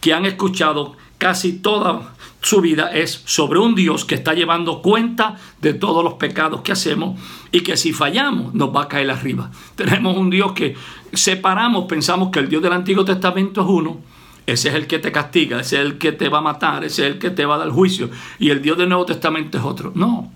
que 0.00 0.12
han 0.12 0.26
escuchado 0.26 0.96
casi 1.18 1.52
toda 1.52 2.15
su 2.46 2.60
vida 2.60 2.92
es 2.92 3.22
sobre 3.24 3.58
un 3.58 3.74
Dios 3.74 4.04
que 4.04 4.14
está 4.14 4.32
llevando 4.32 4.80
cuenta 4.80 5.34
de 5.60 5.74
todos 5.74 6.04
los 6.04 6.14
pecados 6.14 6.60
que 6.60 6.70
hacemos 6.70 7.20
y 7.50 7.62
que 7.62 7.76
si 7.76 7.92
fallamos 7.92 8.54
nos 8.54 8.72
va 8.72 8.82
a 8.82 8.88
caer 8.88 9.10
arriba. 9.10 9.50
Tenemos 9.74 10.16
un 10.16 10.30
Dios 10.30 10.52
que 10.52 10.76
separamos, 11.12 11.86
pensamos 11.86 12.30
que 12.30 12.38
el 12.38 12.48
Dios 12.48 12.62
del 12.62 12.72
Antiguo 12.72 13.04
Testamento 13.04 13.62
es 13.62 13.66
uno, 13.68 13.98
ese 14.46 14.68
es 14.68 14.76
el 14.76 14.86
que 14.86 15.00
te 15.00 15.10
castiga, 15.10 15.58
ese 15.58 15.80
es 15.80 15.82
el 15.82 15.98
que 15.98 16.12
te 16.12 16.28
va 16.28 16.38
a 16.38 16.40
matar, 16.40 16.84
ese 16.84 17.08
es 17.08 17.14
el 17.14 17.18
que 17.18 17.30
te 17.30 17.44
va 17.44 17.56
a 17.56 17.58
dar 17.58 17.70
juicio 17.70 18.10
y 18.38 18.50
el 18.50 18.62
Dios 18.62 18.78
del 18.78 18.90
Nuevo 18.90 19.06
Testamento 19.06 19.58
es 19.58 19.64
otro. 19.64 19.90
No, 19.96 20.30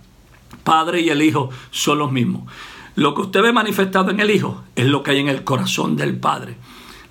Padre 0.65 1.03
y 1.03 1.11
el 1.11 1.23
Hijo 1.23 1.51
son 1.71 2.01
los 2.01 2.11
mismos. 2.11 2.43
Lo 2.97 3.15
que 3.15 3.21
usted 3.21 3.41
ve 3.41 3.53
manifestado 3.53 4.11
en 4.11 4.19
el 4.19 4.33
Hijo 4.33 4.65
es 4.75 4.87
lo 4.87 5.05
que 5.05 5.13
hay 5.13 5.21
en 5.21 5.29
el 5.29 5.45
corazón 5.45 5.95
del 5.95 6.19
Padre. 6.19 6.57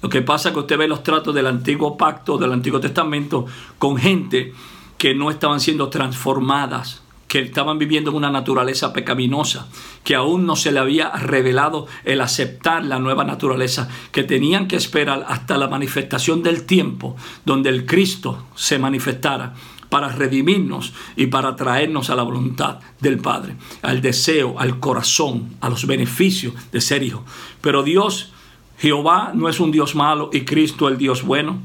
Lo 0.01 0.09
que 0.09 0.21
pasa 0.21 0.49
es 0.49 0.53
que 0.53 0.59
usted 0.59 0.77
ve 0.77 0.89
los 0.89 1.03
tratos 1.03 1.33
del 1.33 1.47
antiguo 1.47 1.95
pacto, 1.95 2.37
del 2.37 2.51
Antiguo 2.51 2.81
Testamento, 2.81 3.45
con 3.77 3.95
gente 3.95 4.53
que 4.99 5.15
no 5.15 5.31
estaban 5.31 5.59
siendo 5.59 5.89
transformadas, 5.89 7.01
que 7.27 7.39
estaban 7.39 7.79
viviendo 7.79 8.11
en 8.11 8.17
una 8.17 8.29
naturaleza 8.29 8.91
pecaminosa, 8.91 9.67
que 10.03 10.13
aún 10.13 10.45
no 10.45 10.55
se 10.55 10.71
le 10.71 10.79
había 10.79 11.09
revelado 11.11 11.87
el 12.03 12.21
aceptar 12.21 12.85
la 12.85 12.99
nueva 12.99 13.23
naturaleza, 13.23 13.87
que 14.11 14.23
tenían 14.23 14.67
que 14.67 14.75
esperar 14.75 15.25
hasta 15.27 15.57
la 15.57 15.67
manifestación 15.67 16.43
del 16.43 16.65
tiempo, 16.65 17.15
donde 17.45 17.69
el 17.69 17.85
Cristo 17.85 18.45
se 18.55 18.77
manifestara 18.77 19.55
para 19.89 20.09
redimirnos 20.09 20.93
y 21.15 21.27
para 21.27 21.55
traernos 21.55 22.09
a 22.09 22.15
la 22.15 22.23
voluntad 22.23 22.79
del 22.99 23.19
Padre, 23.19 23.55
al 23.81 24.01
deseo, 24.01 24.59
al 24.59 24.79
corazón, 24.79 25.55
a 25.61 25.69
los 25.69 25.87
beneficios 25.87 26.53
de 26.71 26.81
ser 26.81 27.03
hijo. 27.03 27.23
Pero 27.61 27.83
Dios 27.83 28.33
Jehová 28.79 29.33
no 29.35 29.49
es 29.49 29.59
un 29.59 29.71
Dios 29.71 29.93
malo 29.93 30.29
y 30.31 30.41
Cristo 30.41 30.87
el 30.87 30.97
Dios 30.97 31.23
bueno. 31.23 31.59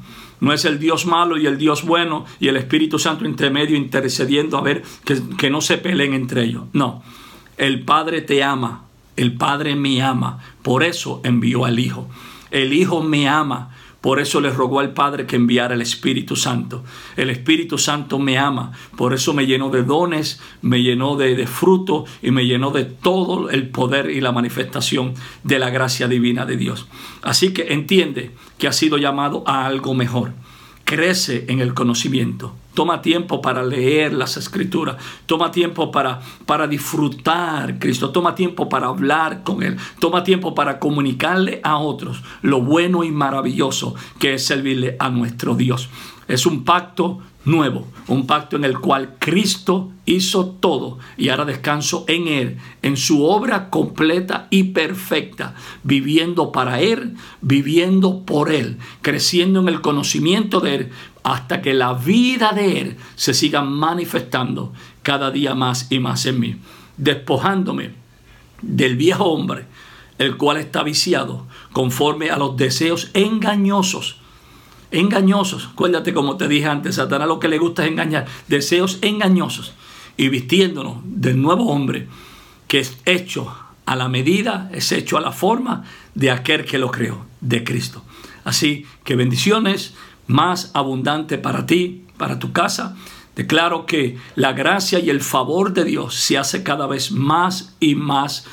No 0.44 0.52
es 0.52 0.64
el 0.64 0.78
Dios 0.78 1.06
malo 1.06 1.38
y 1.38 1.46
el 1.46 1.58
Dios 1.58 1.84
bueno 1.84 2.26
y 2.38 2.48
el 2.48 2.56
Espíritu 2.56 2.98
Santo 2.98 3.24
intermedio 3.24 3.76
intercediendo 3.76 4.58
a 4.58 4.60
ver 4.60 4.82
que, 5.04 5.18
que 5.38 5.50
no 5.50 5.60
se 5.60 5.78
peleen 5.78 6.12
entre 6.12 6.44
ellos. 6.44 6.64
No, 6.72 7.02
el 7.56 7.82
Padre 7.82 8.20
te 8.20 8.44
ama, 8.44 8.84
el 9.16 9.34
Padre 9.34 9.74
me 9.74 10.02
ama, 10.02 10.40
por 10.62 10.84
eso 10.84 11.20
envió 11.24 11.64
al 11.64 11.78
Hijo. 11.78 12.08
El 12.50 12.72
Hijo 12.72 13.02
me 13.02 13.28
ama, 13.28 13.73
por 14.04 14.20
eso 14.20 14.42
le 14.42 14.50
rogó 14.50 14.80
al 14.80 14.92
Padre 14.92 15.24
que 15.24 15.36
enviara 15.36 15.72
el 15.74 15.80
Espíritu 15.80 16.36
Santo. 16.36 16.84
El 17.16 17.30
Espíritu 17.30 17.78
Santo 17.78 18.18
me 18.18 18.36
ama. 18.36 18.72
Por 18.98 19.14
eso 19.14 19.32
me 19.32 19.46
llenó 19.46 19.70
de 19.70 19.82
dones, 19.82 20.42
me 20.60 20.82
llenó 20.82 21.16
de, 21.16 21.46
fruto 21.46 22.04
y 22.20 22.30
me 22.30 22.44
llenó 22.44 22.70
de 22.70 22.84
todo 22.84 23.48
el 23.48 23.70
poder 23.70 24.10
y 24.10 24.20
la 24.20 24.30
manifestación 24.30 25.14
de 25.42 25.58
la 25.58 25.70
gracia 25.70 26.06
divina 26.06 26.44
de 26.44 26.58
Dios. 26.58 26.86
Así 27.22 27.54
que 27.54 27.72
entiende 27.72 28.32
que 28.58 28.68
ha 28.68 28.74
sido 28.74 28.98
llamado 28.98 29.42
a 29.46 29.64
algo 29.64 29.94
mejor 29.94 30.32
crece 30.84 31.46
en 31.48 31.60
el 31.60 31.72
conocimiento. 31.72 32.54
Toma 32.74 33.00
tiempo 33.00 33.40
para 33.40 33.62
leer 33.62 34.12
las 34.12 34.36
escrituras. 34.36 34.96
Toma 35.26 35.50
tiempo 35.50 35.90
para, 35.90 36.20
para 36.44 36.66
disfrutar 36.66 37.78
Cristo. 37.78 38.10
Toma 38.10 38.34
tiempo 38.34 38.68
para 38.68 38.88
hablar 38.88 39.42
con 39.42 39.62
Él. 39.62 39.76
Toma 40.00 40.24
tiempo 40.24 40.54
para 40.54 40.78
comunicarle 40.78 41.60
a 41.62 41.78
otros 41.78 42.22
lo 42.42 42.60
bueno 42.60 43.04
y 43.04 43.10
maravilloso 43.10 43.94
que 44.18 44.34
es 44.34 44.44
servirle 44.44 44.96
a 44.98 45.08
nuestro 45.08 45.54
Dios. 45.54 45.88
Es 46.28 46.46
un 46.46 46.64
pacto 46.64 47.20
nuevo, 47.44 47.86
un 48.08 48.26
pacto 48.26 48.56
en 48.56 48.64
el 48.64 48.78
cual 48.78 49.16
Cristo 49.18 49.92
hizo 50.06 50.46
todo 50.46 50.98
y 51.16 51.28
ahora 51.28 51.44
descanso 51.44 52.04
en 52.08 52.28
Él, 52.28 52.58
en 52.82 52.96
su 52.96 53.24
obra 53.24 53.70
completa 53.70 54.48
y 54.50 54.64
perfecta, 54.64 55.54
viviendo 55.82 56.52
para 56.52 56.80
Él, 56.80 57.16
viviendo 57.40 58.24
por 58.24 58.52
Él, 58.52 58.78
creciendo 59.02 59.60
en 59.60 59.68
el 59.68 59.80
conocimiento 59.80 60.60
de 60.60 60.74
Él, 60.74 60.90
hasta 61.22 61.62
que 61.62 61.74
la 61.74 61.94
vida 61.94 62.52
de 62.52 62.80
Él 62.80 62.96
se 63.16 63.34
siga 63.34 63.62
manifestando 63.62 64.72
cada 65.02 65.30
día 65.30 65.54
más 65.54 65.90
y 65.90 65.98
más 65.98 66.26
en 66.26 66.40
mí, 66.40 66.56
despojándome 66.96 67.92
del 68.62 68.96
viejo 68.96 69.24
hombre, 69.24 69.66
el 70.18 70.36
cual 70.36 70.58
está 70.58 70.82
viciado 70.82 71.46
conforme 71.72 72.30
a 72.30 72.38
los 72.38 72.56
deseos 72.56 73.10
engañosos 73.14 74.20
engañosos. 74.94 75.70
Acuérdate 75.72 76.14
como 76.14 76.36
te 76.36 76.48
dije 76.48 76.66
antes, 76.66 76.96
Satanás 76.96 77.28
lo 77.28 77.40
que 77.40 77.48
le 77.48 77.58
gusta 77.58 77.84
es 77.84 77.90
engañar. 77.90 78.26
Deseos 78.48 78.98
engañosos. 79.02 79.74
Y 80.16 80.28
vistiéndonos 80.28 80.98
del 81.04 81.40
nuevo 81.40 81.70
hombre 81.70 82.08
que 82.68 82.78
es 82.78 82.96
hecho 83.04 83.54
a 83.86 83.96
la 83.96 84.08
medida, 84.08 84.70
es 84.72 84.90
hecho 84.92 85.18
a 85.18 85.20
la 85.20 85.32
forma 85.32 85.84
de 86.14 86.30
aquel 86.30 86.64
que 86.64 86.78
lo 86.78 86.90
creó, 86.90 87.26
de 87.40 87.64
Cristo. 87.64 88.02
Así 88.44 88.86
que 89.04 89.16
bendiciones 89.16 89.94
más 90.26 90.70
abundante 90.74 91.38
para 91.38 91.66
ti, 91.66 92.04
para 92.16 92.38
tu 92.38 92.52
casa. 92.52 92.96
Declaro 93.36 93.84
que 93.84 94.16
la 94.36 94.52
gracia 94.52 95.00
y 95.00 95.10
el 95.10 95.20
favor 95.20 95.72
de 95.72 95.84
Dios 95.84 96.14
se 96.14 96.38
hace 96.38 96.62
cada 96.62 96.86
vez 96.86 97.10
más 97.10 97.74
y 97.80 97.94
más 97.94 98.46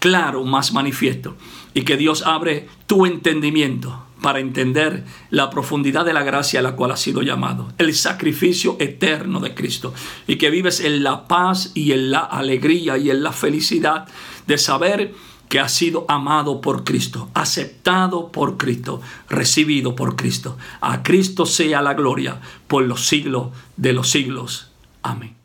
claro, 0.00 0.44
más 0.44 0.72
manifiesto. 0.72 1.36
Y 1.72 1.82
que 1.82 1.96
Dios 1.96 2.22
abre 2.26 2.68
tu 2.86 3.06
entendimiento 3.06 4.03
para 4.24 4.40
entender 4.40 5.04
la 5.28 5.50
profundidad 5.50 6.06
de 6.06 6.14
la 6.14 6.22
gracia 6.22 6.60
a 6.60 6.62
la 6.62 6.76
cual 6.76 6.92
has 6.92 7.00
sido 7.00 7.20
llamado, 7.20 7.74
el 7.76 7.94
sacrificio 7.94 8.78
eterno 8.80 9.38
de 9.38 9.52
Cristo, 9.52 9.92
y 10.26 10.36
que 10.36 10.48
vives 10.48 10.80
en 10.80 11.04
la 11.04 11.28
paz 11.28 11.72
y 11.74 11.92
en 11.92 12.10
la 12.10 12.20
alegría 12.20 12.96
y 12.96 13.10
en 13.10 13.22
la 13.22 13.32
felicidad 13.32 14.08
de 14.46 14.56
saber 14.56 15.12
que 15.50 15.60
has 15.60 15.72
sido 15.72 16.06
amado 16.08 16.62
por 16.62 16.84
Cristo, 16.84 17.28
aceptado 17.34 18.32
por 18.32 18.56
Cristo, 18.56 19.02
recibido 19.28 19.94
por 19.94 20.16
Cristo. 20.16 20.56
A 20.80 21.02
Cristo 21.02 21.44
sea 21.44 21.82
la 21.82 21.92
gloria 21.92 22.40
por 22.66 22.82
los 22.84 23.04
siglos 23.04 23.48
de 23.76 23.92
los 23.92 24.08
siglos. 24.08 24.70
Amén. 25.02 25.43